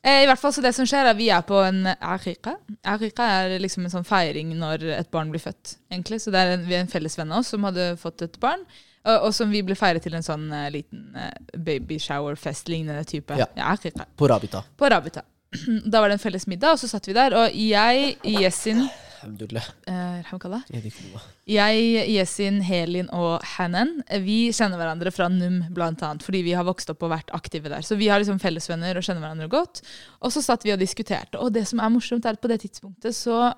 [0.00, 2.54] Eh, I hvert fall så det som skjer er Vi er på en arika.
[2.88, 5.74] Arika er liksom en sånn feiring når et barn blir født.
[5.92, 6.16] egentlig.
[6.24, 8.40] Så det er en, vi er en felles venn av oss som hadde fått et
[8.40, 8.64] barn.
[9.02, 13.04] Og, og som vi ble feiret til en sånn uh, liten uh, baby shower-fest lignende
[13.08, 13.36] type.
[13.38, 13.48] Ja.
[13.72, 14.06] arika.
[14.16, 14.64] På Rabita.
[14.78, 15.24] På Rabita.
[15.92, 17.34] Da var det en felles middag, og så satt vi der.
[17.36, 19.00] Og jeg, Yesin eh.
[19.86, 20.64] Ja, kommer.
[21.46, 26.66] Jeg, Yesin, Helin og Hanan Vi kjenner hverandre fra NUM, blant annet, fordi vi har
[26.66, 27.84] vokst opp og vært aktive der.
[27.86, 29.84] Så vi har liksom fellesvenner og kjenner hverandre godt.
[30.22, 31.38] Og så satt vi og diskuterte.
[31.38, 33.52] Og det som er morsomt, er at på det tidspunktet så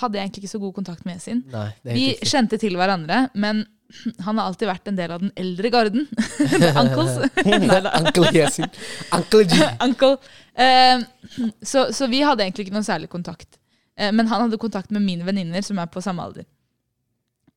[0.00, 1.44] hadde jeg egentlig ikke så god kontakt med Yesin.
[1.50, 3.64] Nei, Vi kjente til hverandre, men
[4.26, 6.06] han har alltid vært en del av den eldre garden.
[6.82, 7.16] Uncles.
[7.46, 7.94] Neida.
[8.00, 8.68] Uncle Yasin.
[9.16, 9.64] Uncle G.
[9.86, 10.16] Uncle.
[10.54, 11.02] Eh,
[11.72, 13.60] så, så vi hadde egentlig ikke noen særlig kontakt.
[13.98, 16.48] Eh, men han hadde kontakt med mine venninner som er på samme alder.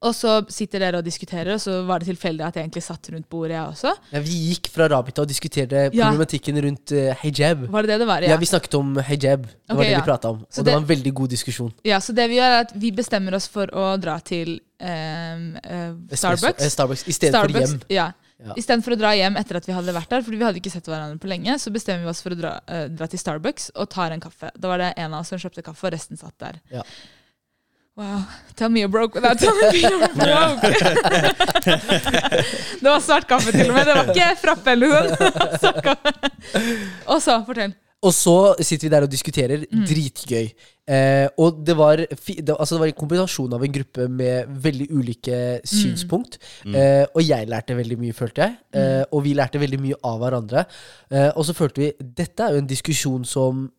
[0.04, 3.08] Og så sitter dere og diskuterer, og så var det tilfeldig at jeg egentlig satt
[3.14, 3.94] rundt bordet, jeg også.
[4.12, 6.10] Ja, vi gikk fra Rabita og diskuterte Ja.
[6.10, 7.68] problematikken rundt uh, hijab.
[7.72, 8.22] Var det det det var?
[8.28, 8.34] Ja.
[8.34, 8.38] Ja.
[8.42, 9.46] vi snakket om hijab.
[9.48, 10.42] Det var det vi prata om.
[10.50, 11.72] Så og det, det- var en veldig god diskusjon.
[11.88, 15.56] ja, så det vi gjør, er at vi bestemmer oss for å dra til um,
[15.64, 16.62] uh, Starbucks.
[16.62, 17.80] eh, Starbucks I stedet for hjem.
[17.90, 18.12] Ja.
[18.44, 18.54] Ja.
[18.60, 20.84] Istedenfor å dra hjem etter at vi hadde vært der, fordi vi hadde ikke sett
[20.90, 23.88] hverandre på lenge, så bestemmer vi oss for å dra, uh, dra til Starbucks og
[23.94, 24.52] tar en kaffe.
[24.60, 26.60] Da var det en av oss som kjøpte kaffe, og resten satt der.
[26.74, 26.84] Ja.
[27.96, 28.24] Wow.
[28.56, 30.62] Tell me you're broke without telling me you're broke.
[32.82, 33.86] det var svart kaffe til og med.
[33.86, 35.06] Det var ikke frappe eller noe.
[37.14, 37.74] Og så, fortell.
[38.04, 38.34] Og så
[38.66, 39.62] sitter vi der og diskuterer.
[39.70, 39.86] Mm.
[39.88, 40.48] Dritgøy.
[40.90, 42.10] Eh, og det var, det,
[42.58, 45.70] altså det var en kombinasjon av en gruppe med veldig ulike Mm.
[45.76, 46.34] synspunkt.
[46.66, 48.54] Eh, og jeg lærte veldig mye, følte jeg.
[48.74, 49.06] Eh, Mm.
[49.14, 50.66] og vi lærte veldig mye av hverandre.
[51.14, 53.70] Eh, og så følte vi dette er jo en diskusjon som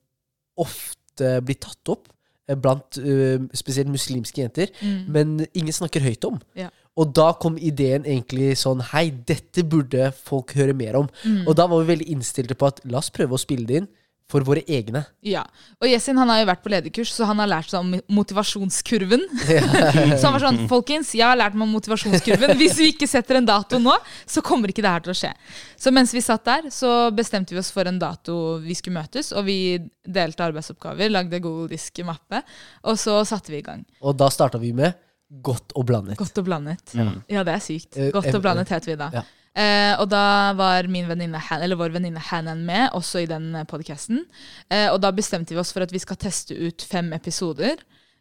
[0.56, 2.13] ofte blir tatt opp eh,
[2.60, 4.72] blant uh, spesielt muslimske jenter,
[5.08, 6.36] men ingen snakker høyt om.
[6.36, 6.64] Mm.
[6.66, 6.70] Ja.
[7.00, 11.08] Og da kom ideen egentlig sånn Hei, dette burde folk høre mer om.
[11.24, 11.40] Mm.
[11.48, 13.88] Og da var vi veldig innstilte på at la oss prøve å spille det inn
[14.30, 15.02] for våre egne.
[15.24, 15.42] Ja.
[15.82, 19.22] Og Yesin han har jo vært på lederkurs, så han har lært seg om motivasjonskurven.
[20.18, 22.54] så han var sånn Folkens, jeg har lært meg om motivasjonskurven.
[22.60, 23.94] Hvis vi ikke setter en dato nå,
[24.24, 25.32] så kommer ikke det her til å skje.
[25.76, 29.30] Så mens vi satt der, så bestemte vi oss for en dato vi skulle møtes,
[29.36, 29.58] og vi
[30.04, 32.40] delte arbeidsoppgaver, lagde Google Disk-mappe,
[32.88, 33.84] og så satte vi i gang.
[34.00, 34.96] Og da starta vi med
[35.44, 36.18] Godt og blandet.
[36.20, 36.92] Godt og blandet.
[36.94, 37.96] Ja, det er sykt.
[37.96, 39.08] Eh, Godt eh, og blandet het vi da.
[39.14, 39.22] ja.
[39.54, 44.24] Eh, og da var min venninne, eller vår venninne Hanan med, også i den podkasten.
[44.68, 47.76] Eh, og da bestemte vi oss for at vi skal teste ut fem episoder.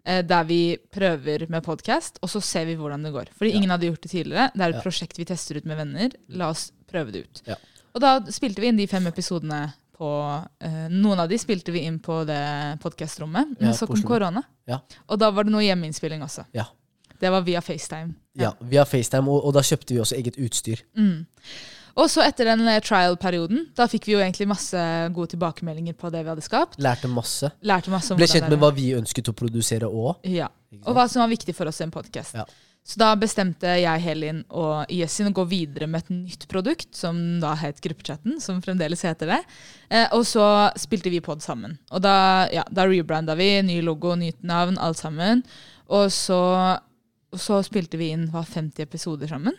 [0.06, 3.30] eh, Der vi prøver med podkast, og så ser vi hvordan det går.
[3.38, 4.52] Fordi ingen hadde gjort det tidligere.
[4.54, 4.82] Det er et Ja.
[4.82, 6.12] prosjekt vi tester ut med venner.
[6.30, 7.42] La oss prøve det ut.
[7.48, 7.56] Ja.
[7.96, 10.08] Og da spilte vi inn de fem episodene på
[10.62, 14.44] eh, Noen av de spilte vi inn på det podkastrommet, men Ja, så kom korona.
[14.68, 14.80] Ja.
[15.08, 16.46] Og da var det noe hjemmeinnspilling også.
[16.54, 16.66] Ja.
[17.24, 18.18] Det var via FaceTime.
[18.40, 20.84] Ja, via FaceTime, og, og da kjøpte vi også eget utstyr.
[21.94, 24.82] Og så etter den eh, trial-perioden, da fikk vi jo egentlig masse
[25.14, 26.80] gode tilbakemeldinger på det vi hadde skapt.
[26.82, 27.52] Lærte masse.
[27.62, 30.26] Lærte masse om Ble kjent med hva vi ønsket å produsere òg.
[30.26, 30.50] Ja.
[30.84, 32.40] Og hva som var viktig for oss i en podkast.
[32.42, 32.48] Ja.
[32.84, 37.16] Så da bestemte jeg, Helin og Yesin å gå videre med et nytt produkt, som
[37.40, 39.38] da het Gruppechatten, som fremdeles heter det.
[39.88, 40.48] Eh, og så
[40.82, 41.78] spilte vi pod sammen.
[41.94, 42.16] Og da,
[42.52, 45.46] ja, da rebranda vi, ny logo, nytt navn, alt sammen.
[45.94, 46.42] Og så,
[47.34, 49.58] og så spilte vi inn var 50 episoder sammen.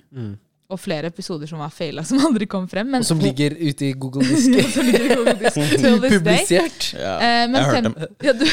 [0.72, 2.88] Og flere episoder som var faila, som aldri kom frem.
[2.88, 4.70] Men Og som ligger ute i Google Disk.
[4.72, 6.14] som ligger i Google Disk till this day.
[6.14, 6.86] Publisert.
[6.96, 7.96] Ja, Eh, jeg har hørt dem.
[8.24, 8.46] ja, du,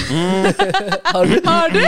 [1.13, 1.79] Har du, har du?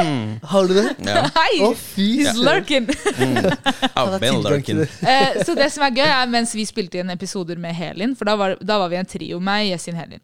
[0.53, 0.85] har du det?
[1.09, 1.25] Ja.
[1.35, 1.59] Hei!
[1.67, 2.07] Å, fy
[2.39, 2.87] lurking.
[2.87, 4.79] I've been lurking.
[4.85, 4.89] det.
[5.03, 8.29] Eh, så det som er gøy, er mens vi spilte inn episoder med Helin, for
[8.31, 10.23] da var, da var vi en trio, meg, Jessin, Helin.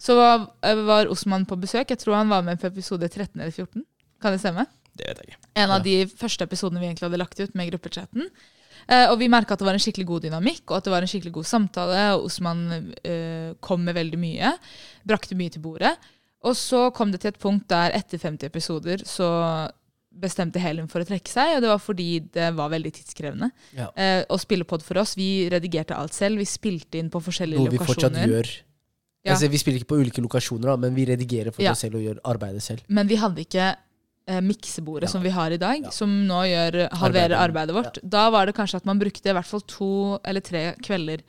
[0.00, 1.90] Så var, eh, var Osman på besøk.
[1.90, 3.82] Jeg tror han var med på episode 13 eller 14.
[4.22, 4.64] Kan det stemme?
[4.96, 5.39] Det vet jeg ikke.
[5.56, 8.28] En av de første episodene vi egentlig hadde lagt ut med gruppechatten.
[8.88, 11.02] Eh, og vi merka at det var en skikkelig god dynamikk, og at det var
[11.02, 12.04] en skikkelig god samtale.
[12.16, 14.54] Og Osman eh, kom med veldig mye.
[15.06, 15.96] Brakte mye til bordet.
[16.42, 19.28] Og så kom det til et punkt der etter 50 episoder så
[20.10, 23.90] bestemte Helen for å trekke seg, og det var fordi det var veldig tidskrevende Ja.
[23.94, 25.14] eh, å spille pod for oss.
[25.14, 26.38] Vi redigerte alt selv.
[26.40, 28.48] Vi spilte inn på forskjellige Noe vi fortsatt gjør.
[29.22, 29.34] Ja.
[29.34, 31.72] Altså, vi spiller ikke på ulike lokasjoner, da, men vi redigerer for Ja.
[31.72, 32.80] oss selv og gjør arbeidet selv.
[32.88, 33.76] Men vi hadde ikke
[34.42, 35.12] miksebordet Ja.
[35.12, 35.90] som vi har i dag, Ja.
[35.90, 37.38] som nå gjør halverer Arbeidet.
[37.38, 37.98] arbeidet vårt.
[38.08, 41.20] Da var det kanskje at man brukte i hvert fall to eller tre kvelder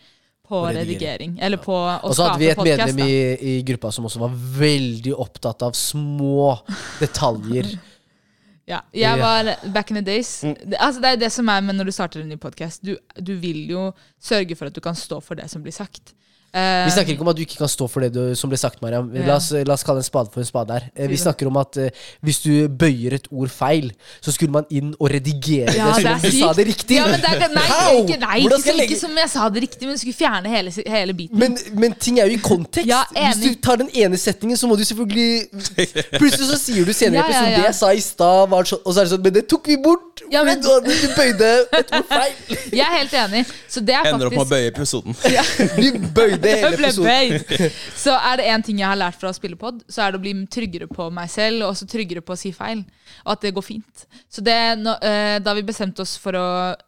[0.47, 1.37] på redigering.
[1.41, 2.93] Eller på å Og så hadde vi et podcast.
[2.95, 6.59] medlem i, i gruppa som også var veldig opptatt av små
[6.99, 7.79] detaljer.
[8.67, 9.15] Ja, Ja.
[9.15, 10.41] jeg var back in the days.
[10.41, 12.83] Det, altså, det er det som er med når du starter en ny podkast.
[12.83, 16.13] Du, du vil jo sørge for at du kan stå for det som blir sagt.
[16.53, 18.57] Eh, Vi snakker ikke om at du ikke kan stå for det du, som ble
[18.59, 19.07] sagt, Mariam.
[19.15, 19.23] Ja.
[19.29, 20.87] La, oss, la oss kalle en spade for en spade her.
[20.95, 21.87] Eh, Vi snakker om at uh,
[22.27, 26.11] hvis du bøyer et ord feil, så skulle man inn og redigere Ja, det som
[26.11, 26.97] om du sa det riktig.
[26.99, 28.01] Ja, men det er, nei, How?
[28.03, 30.73] ikke, nei ikke, jeg ikke som jeg sa det riktig, men du skulle fjerne hele,
[30.91, 31.39] hele biten.
[31.39, 32.89] Men, men ting er jo i kontekst.
[32.91, 35.47] Ja, Hvis du tar den ene setningen, så må du selvfølgelig
[36.19, 37.57] Plutselig så sier du senere i Ja, ja, episoden ja.
[37.61, 39.67] det jeg sa i stad, var sånn Og så er det sånn Men det tok
[39.71, 40.23] vi bort!
[40.31, 41.47] Ja, men- du, du bøyde
[41.79, 42.33] et ord feil.
[42.71, 43.41] jeg er helt enig.
[43.71, 45.15] Så det er Ender opp med å bøye episoden.
[45.75, 45.89] Vi
[46.19, 46.40] bøyde
[47.47, 47.69] ble.
[48.03, 50.19] Så er det én ting jeg har lært fra å spille pod, så er det
[50.19, 52.83] å bli tryggere på meg selv, og også tryggere på å si feil.
[53.25, 54.05] Og at det går fint.
[54.31, 56.47] Så det, eh, Da vi bestemte oss for å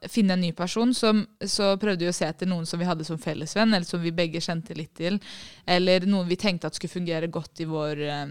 [0.10, 3.06] finne en ny person, så, så prøvde vi å se etter noen som vi hadde
[3.06, 5.20] som fellesvenn, eller som vi begge kjente litt til.
[5.66, 8.26] Eller noen vi tenkte at skulle fungere godt i vår eh,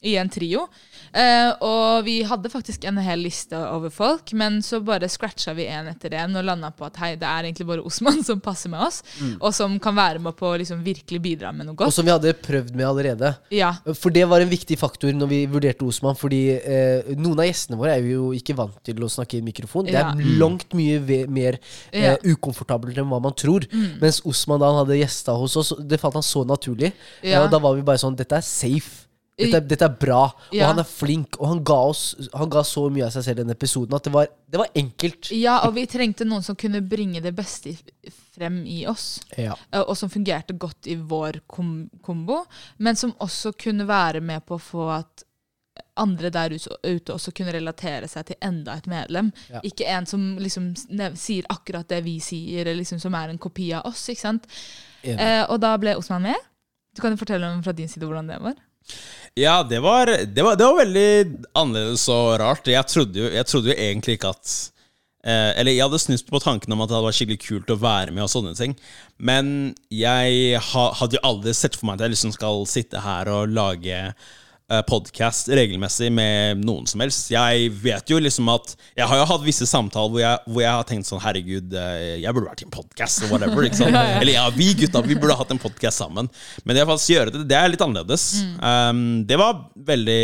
[0.00, 0.68] i en trio.
[1.10, 5.64] Eh, og vi hadde faktisk en hel liste over folk, men så bare scratcha vi
[5.66, 8.70] én etter én og landa på at hei, det er egentlig bare Osman som passer
[8.70, 9.00] med oss,
[9.40, 12.12] og som kan være med på å liksom virkelig bidra med noe Og som vi
[12.14, 13.32] hadde prøvd med allerede.
[13.50, 16.14] Ja, For det var en viktig faktor når vi vurderte Osman.
[16.18, 19.86] Fordi eh, noen av gjestene våre er jo ikke vant til å snakke i mikrofon.
[19.90, 20.12] Det Ja.
[20.12, 21.58] er langt mye mer
[21.92, 22.36] eh, Mm.
[22.36, 23.66] ukomfortabelt enn hva man tror.
[24.00, 26.92] Mens Osman da han hadde gjesta hos oss, det falt han så naturlig.
[27.22, 27.42] Ja.
[27.42, 29.07] Og da var vi bare sånn Dette er safe.
[29.38, 30.22] Dette, dette er bra.
[30.48, 30.66] Og Ja.
[30.72, 31.36] han er flink.
[31.40, 34.02] Og han ga, oss, han ga så mye av seg selv i den episoden at
[34.08, 35.30] det var, det var enkelt.
[35.30, 37.76] ja, og vi trengte noen som kunne bringe det beste
[38.34, 39.20] frem i oss.
[39.36, 39.54] Ja.
[39.72, 42.44] eh, Og som fungerte godt i vår kom kombo,
[42.78, 45.24] men som også kunne være med på å få at
[45.96, 49.32] andre der ute også kunne relatere seg til enda et medlem.
[49.50, 49.60] Ja.
[49.66, 50.72] Ikke en som liksom
[51.18, 54.08] sier akkurat det vi sier, eller liksom som er en kopi av oss.
[54.08, 54.46] ikke sant?
[55.02, 56.36] Eh, og da ble Osman med.
[56.94, 58.54] Du kan jo fortelle om fra din side hvordan det var.
[59.38, 61.10] Ja, det var, det, var, det var veldig
[61.58, 62.66] annerledes og rart.
[62.66, 64.54] Jeg trodde jo, jeg trodde jo egentlig ikke at
[65.22, 67.78] eh, Eller jeg hadde snust på tanken om at det hadde vært skikkelig kult å
[67.78, 68.74] være med og sånne ting.
[69.18, 69.52] Men
[69.94, 73.54] jeg ha, hadde jo aldri sett for meg at jeg liksom skal sitte her og
[73.54, 74.00] lage
[74.68, 77.30] podkast regelmessig med noen som helst.
[77.32, 80.74] Jeg vet jo liksom at Jeg har jo hatt visse samtaler hvor jeg, hvor jeg
[80.76, 83.64] har tenkt sånn Herregud, eh, jeg burde vært i en podkast, og whatever.
[83.64, 83.96] Ikke sant?
[84.20, 86.28] Eller ja, vi gutta vi burde hatt en podkast sammen.
[86.64, 88.28] Men det å faktisk gjøre det, det er litt annerledes.
[88.60, 90.20] Um, det, var veldig,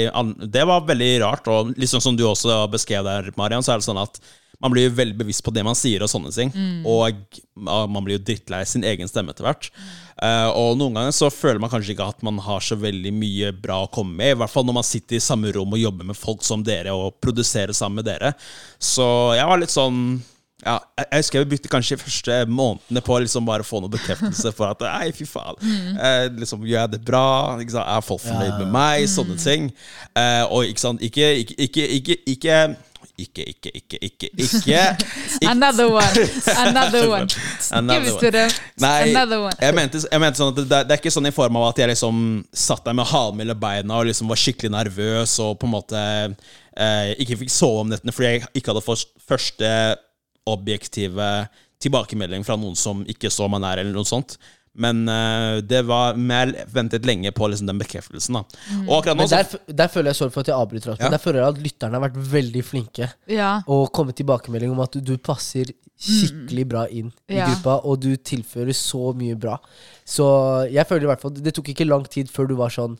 [0.53, 3.89] det var veldig rart, og liksom som du også beskrev der, Marian, så er det
[3.89, 4.21] sånn at
[4.65, 6.51] man blir jo veldig bevisst på det man sier, og sånne ting.
[6.89, 9.69] Og man blir jo drittlei sin egen stemme etter hvert.
[10.15, 13.51] Uh, og noen ganger så føler man kanskje ikke at man har så veldig mye
[13.53, 14.33] bra å komme med.
[14.33, 16.95] I hvert fall når man sitter i samme rom og jobber med folk som dere,
[16.97, 18.33] og produserer sammen med dere.
[18.81, 19.05] Så
[19.37, 20.01] jeg var litt sånn
[20.65, 23.93] ja, jeg husker jeg brukte kanskje de første månedene på å liksom bare få noe
[23.93, 25.59] bekreftelse for at Nei, fy faen.
[25.61, 27.27] Eh, liksom, Gjør jeg det bra?
[27.61, 27.91] Ikke sant?
[27.91, 29.05] Er folk fornøyd med meg?
[29.11, 29.69] Sånne ting.
[30.17, 31.59] Eh, og ikke sant, ikke Ikke,
[31.99, 32.59] ikke, ikke,
[33.21, 34.81] ikke ikke, ikke, ikke, ikke,
[35.51, 36.25] Another one!
[36.67, 37.29] Another one!
[37.71, 38.51] Another Give it to them.
[38.83, 39.57] Nei, Another one.
[39.61, 41.83] jeg mente, jeg mente sånn at det, det er ikke sånn i form av at
[41.83, 45.69] jeg liksom satt der med halen mellom beina og liksom var skikkelig nervøs og på
[45.69, 49.71] en måte eh, ikke fikk sove om nettene fordi jeg ikke hadde fått første
[50.51, 51.31] objektive
[51.85, 54.39] tilbakemelding fra noen som ikke så meg nær, eller noe sånt.
[54.77, 58.35] Men uh, det var jeg ventet lenge på liksom den bekreftelsen.
[58.35, 58.43] da
[58.89, 61.11] Og akkurat nå Men der, der føler jeg sorry for at jeg avbryter, men Ja.
[61.15, 63.11] der føler jeg at lytterne har vært veldig flinke.
[63.31, 63.53] Ja.
[63.69, 67.47] Og kommet tilbakemelding om at du, du passer skikkelig bra inn i Ja.
[67.47, 69.59] gruppa, og du tilfører så mye bra.
[70.05, 70.27] Så
[70.73, 72.99] jeg føler i hvert fall Det tok ikke lang tid før du var sånn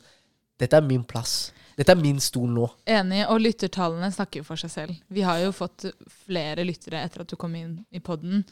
[0.57, 1.51] Dette er min plass.
[1.75, 2.69] Dette er min stol nå.
[2.87, 4.99] Enig, og lyttertallene snakker jo for seg selv.
[5.11, 5.89] Vi har jo fått
[6.25, 8.45] flere lyttere etter at du kom inn i podden.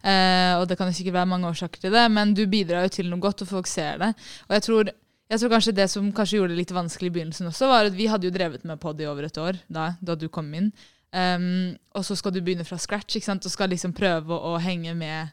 [0.00, 2.94] Eh, og det kan jo sikkert være mange årsaker til det, men du bidrar jo
[2.96, 4.14] til noe godt, og folk ser det.
[4.48, 4.92] Og jeg tror,
[5.30, 7.98] jeg tror kanskje det som kanskje gjorde det litt vanskelig i begynnelsen også, var at
[7.98, 10.72] vi hadde jo drevet med pod i over et år da, da du kom inn.
[11.10, 13.46] Um, og så skal du begynne fra scratch ikke sant?
[13.46, 15.32] og skal liksom prøve å, å henge med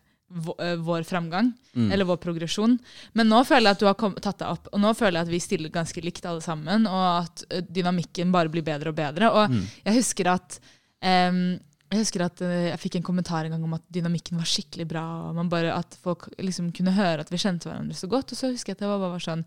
[0.60, 2.78] eh, vår framgang, eller vår progresjon.
[3.14, 5.34] Men nå føler jeg at du har tatt det opp, og nå føler jeg at
[5.34, 9.32] vi stiller ganske likt alle sammen, og at eh, dynamikken bare blir bedre og bedre.
[9.32, 9.56] Og
[9.86, 10.60] jeg husker at
[11.06, 11.58] um,
[11.88, 14.88] jeg husker at eh, jeg fikk en kommentar en gang om at dynamikken var skikkelig
[14.90, 15.06] bra.
[15.30, 18.34] og man bare, At folk liksom kunne høre at vi kjente hverandre så godt.
[18.34, 19.46] Og så husker jeg at det var bare var sånn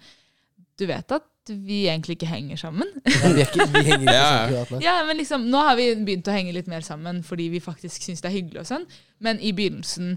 [0.81, 2.89] Du vet at vi egentlig ikke henger sammen?
[3.05, 4.15] Ja, vi, er ikke, vi henger ikke
[4.57, 4.81] Ja, nå.
[4.85, 8.07] Ja, men liksom, Nå har vi begynt å henge litt mer sammen fordi vi faktisk
[8.07, 8.65] syns det er hyggelig.
[8.65, 8.87] og sånn
[9.21, 10.15] Men i begynnelsen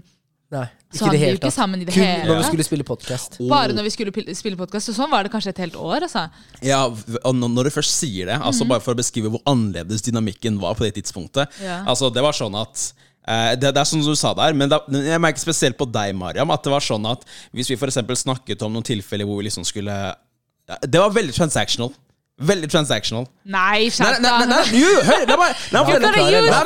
[0.54, 2.42] Nei, så ikke hang vi jo hele ikke sammen i det Kun hele når vi
[2.42, 2.50] tatt.
[2.52, 3.38] skulle spille podkast.
[3.50, 4.86] Bare når vi skulle pil- spille podkast.
[4.90, 6.04] Så sånn var det kanskje et helt år.
[6.06, 6.28] altså.
[6.62, 10.02] Ja, og når- Når du først sier det, altså bare for å beskrive hvor annerledes
[10.06, 11.82] dynamikken var på det tidspunktet Ja.
[11.84, 12.92] Altså Det var sånn at
[13.26, 15.90] eh, det, det er sånn som du sa der, men da, jeg merker spesielt på
[15.90, 17.24] deg, Mariam, at det var sånn at
[17.54, 19.90] hvis vi for eksempel snakket om noen tilfeller hvor vi liksom skulle
[20.68, 21.92] ja, Det var veldig transactional.
[22.34, 23.28] Veldig transactional.
[23.46, 25.20] Nei, skjerp nei, nei, nei, hør!
[25.28, 25.82] La meg, la
[26.50, 26.62] La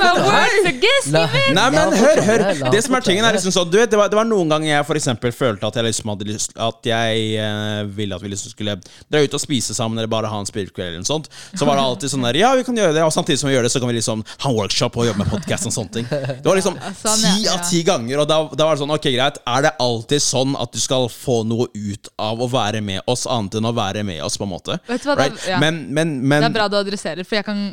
[1.13, 1.27] La-!
[1.53, 2.45] Nei, men hør, hør.
[2.73, 4.71] Det som er tingen er liksom sånn Du vet, det var, det var noen ganger
[4.71, 8.31] jeg for eksempel følte at jeg liksom hadde lyst At jeg eh, ville at vi
[8.33, 11.29] liksom skulle dra ut og spise sammen, eller bare ha en spillkveld eller noe sånt.
[11.53, 13.57] Så var det alltid sånn der Ja, vi kan gjøre det, og samtidig som vi
[13.59, 15.95] gjør det, så kan vi liksom ha en workshop og jobbe med podcast og sånne
[15.99, 16.09] ting.
[16.09, 19.11] Det var liksom sånn, ti av ti ganger, og da, da var det sånn Ok,
[19.13, 19.43] greit.
[19.45, 23.29] Er det alltid sånn at du skal få noe ut av å være med oss,
[23.29, 24.81] annet enn å være med oss, på en måte?
[24.89, 25.58] Vet du hva, det Right?
[25.59, 25.67] Ja.
[25.67, 27.69] Men, men, men Det er bra du adresserer, for jeg kan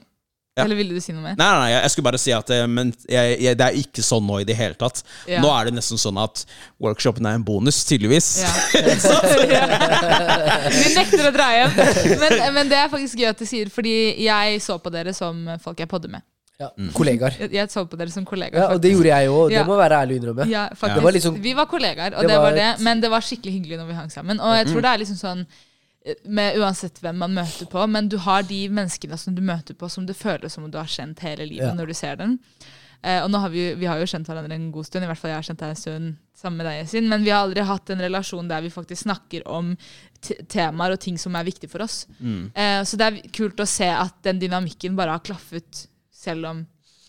[0.56, 0.64] Ja.
[0.64, 1.34] Eller ville du si noe mer?
[1.36, 3.74] Nei, nei, nei, jeg- jeg skulle bare si at eh, Men jeg, jeg, det er
[3.76, 5.02] ikke sånn nå i det hele tatt.
[5.28, 5.42] Ja.
[5.44, 6.46] Nå er det nesten sånn at
[6.80, 8.30] workshopen er en bonus, tydeligvis.
[8.40, 8.54] Ja.
[10.76, 11.76] Vi nekter å dra hjem.
[12.22, 15.44] Men, men det er faktisk gøy at du sier, fordi jeg så på dere som
[15.64, 16.24] folk jeg podder med.
[16.56, 17.36] Ja, kollegaer.
[17.42, 18.62] Jeg, jeg så på dere som kollegaer.
[18.64, 19.50] Ja, og det gjorde jeg òg.
[19.52, 19.66] Det Ja.
[19.68, 20.46] må være ærlig å innrømme.
[20.48, 21.04] Ja, faktisk.
[21.04, 23.78] Var liksom- vi var kollegaer, og Det det, var det, men det var skikkelig hyggelig
[23.82, 24.40] når vi hang sammen.
[24.40, 25.46] Og jeg tror det er liksom sånn
[26.26, 29.90] med Uansett hvem man møter på, men du har de menneskene som du møter på
[29.90, 31.74] som det føles som om du har kjent hele livet Ja.
[31.74, 32.40] når du ser dem.
[33.06, 35.30] Eh, og har vi, vi har jo kjent hverandre en god stund, i hvert fall
[35.32, 37.90] jeg har kjent deg en stund sammen med deg, sin, men vi har aldri hatt
[37.94, 39.76] en relasjon der vi faktisk snakker om
[40.50, 42.06] temaer og ting som er viktig for oss.
[42.22, 46.66] Eh, så det er kult å se at den dynamikken bare har klaffet, selv om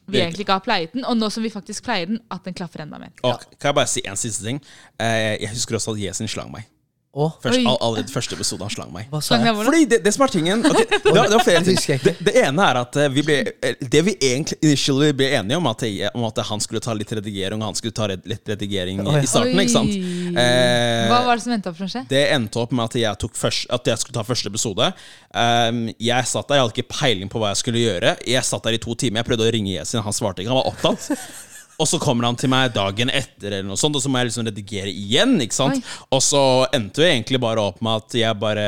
[0.06, 1.04] vi egentlig ikke har pleiet den.
[1.08, 3.10] Og nå som vi faktisk pleier den, at den klaffer enda mer.
[3.26, 4.60] Og kan jeg bare si en siste ting?
[5.00, 6.68] Eh, jeg husker også at Jesin slang meg.
[7.16, 9.06] Å, Først, all, allerede første episode han slang meg.
[9.08, 9.54] hva sa jeg?
[9.56, 11.78] Fordi det, det som er tingen okay, det, var, det var flere ting.
[12.04, 15.56] Det, det ene er at eh, vi ble, eh, Det vi egentlig initially ble enige
[15.56, 18.28] om, at, jeg, om at han skulle ta litt redigering, og han skulle ta red,
[18.28, 19.16] litt redigering Oi.
[19.22, 19.96] i starten, ikke sant?
[19.96, 22.04] Eh, Hva var det som endte opp for å skje?
[22.12, 24.92] Det endte opp med at jeg, tok først, at jeg skulle ta første episode.
[25.32, 28.16] Um, jeg satt der, jeg hadde ikke peiling på hva jeg skulle gjøre.
[28.28, 30.60] Jeg satt der i to timer, jeg prøvde å ringe Yesin, han svarte ikke, han
[30.60, 31.55] var opptatt.
[31.76, 34.30] Og så kommer han til meg dagen etter, eller noe sånt, og så må jeg
[34.30, 35.34] liksom redigere igjen.
[35.44, 35.76] ikke sant?
[35.76, 35.96] Oi.
[36.16, 36.40] Og så
[36.76, 38.64] endte vi egentlig bare opp med at jeg bare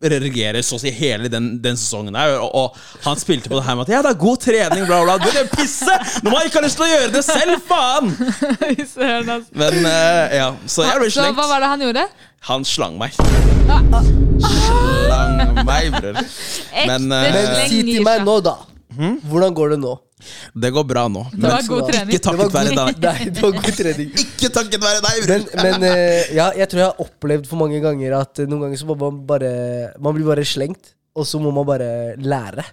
[0.00, 2.34] redigerer så å si hele den, den sesongen der.
[2.42, 4.98] Og, og han spilte på det her med at ja, det er god trening, bla,
[5.06, 5.16] bla.
[5.22, 5.94] Du, det er pisse!
[6.24, 8.10] Når man ikke har lyst til å gjøre det selv, faen!
[9.60, 11.38] Men uh, ja, så jeg ble Så slengt.
[11.38, 12.06] hva var det han gjorde?
[12.50, 13.14] Han slang meg.
[14.40, 16.20] Slang meg, bror.
[16.88, 18.56] Men, uh, Men si til meg nå, da.
[19.30, 19.94] Hvordan går det nå?
[20.64, 21.22] Det går bra nå.
[21.32, 22.14] Det var god trening.
[22.14, 23.00] ikke takket være deg.
[23.06, 24.10] Nei, det var god trening.
[24.24, 25.46] Ikke takket være deg, bror.
[25.62, 28.66] Men, men uh, ja, jeg tror jeg har opplevd for mange ganger at uh, noen
[28.66, 29.52] ganger så må man bare
[30.00, 32.64] Man blir bare slengt, og så må man bare lære.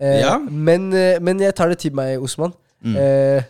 [0.00, 0.38] Uh, Ja.
[0.38, 0.88] men,
[1.22, 2.52] men jeg tar det til meg, Osman.
[2.82, 3.42] Eh,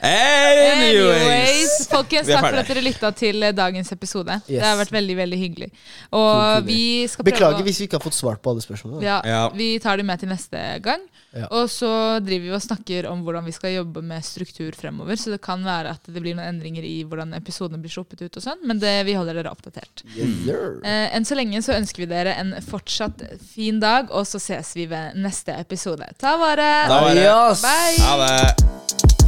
[0.00, 1.20] Anyways.
[1.20, 4.38] Anyways, folkens, takk for at dere lytta til dagens episode.
[4.48, 5.68] Det har vært veldig veldig hyggelig.
[6.16, 6.78] Og vi
[7.10, 9.02] skal prøve beklager å- hvis vi ikke har fått svart på alle spørsmålene.
[9.04, 9.42] ja, Ja.
[9.54, 11.00] Vi tar det med til neste gang.
[11.30, 11.46] Ja.
[11.54, 11.90] Og så
[12.24, 15.18] driver vi og snakker om hvordan vi skal jobbe med struktur fremover.
[15.20, 18.40] Så det kan være at det blir noen endringer i hvordan episodene blir sluppet ut.
[18.40, 20.04] og sånn Men det, vi holder dere oppdatert.
[20.16, 20.50] Yes.
[20.82, 23.22] Eh, enn så lenge så ønsker vi dere en fortsatt
[23.52, 26.10] fin dag, og så ses vi ved neste episode.
[26.18, 26.70] Ta vare!
[26.90, 27.30] Ta vare.
[27.62, 28.04] Bye!
[28.08, 29.19] Ha det.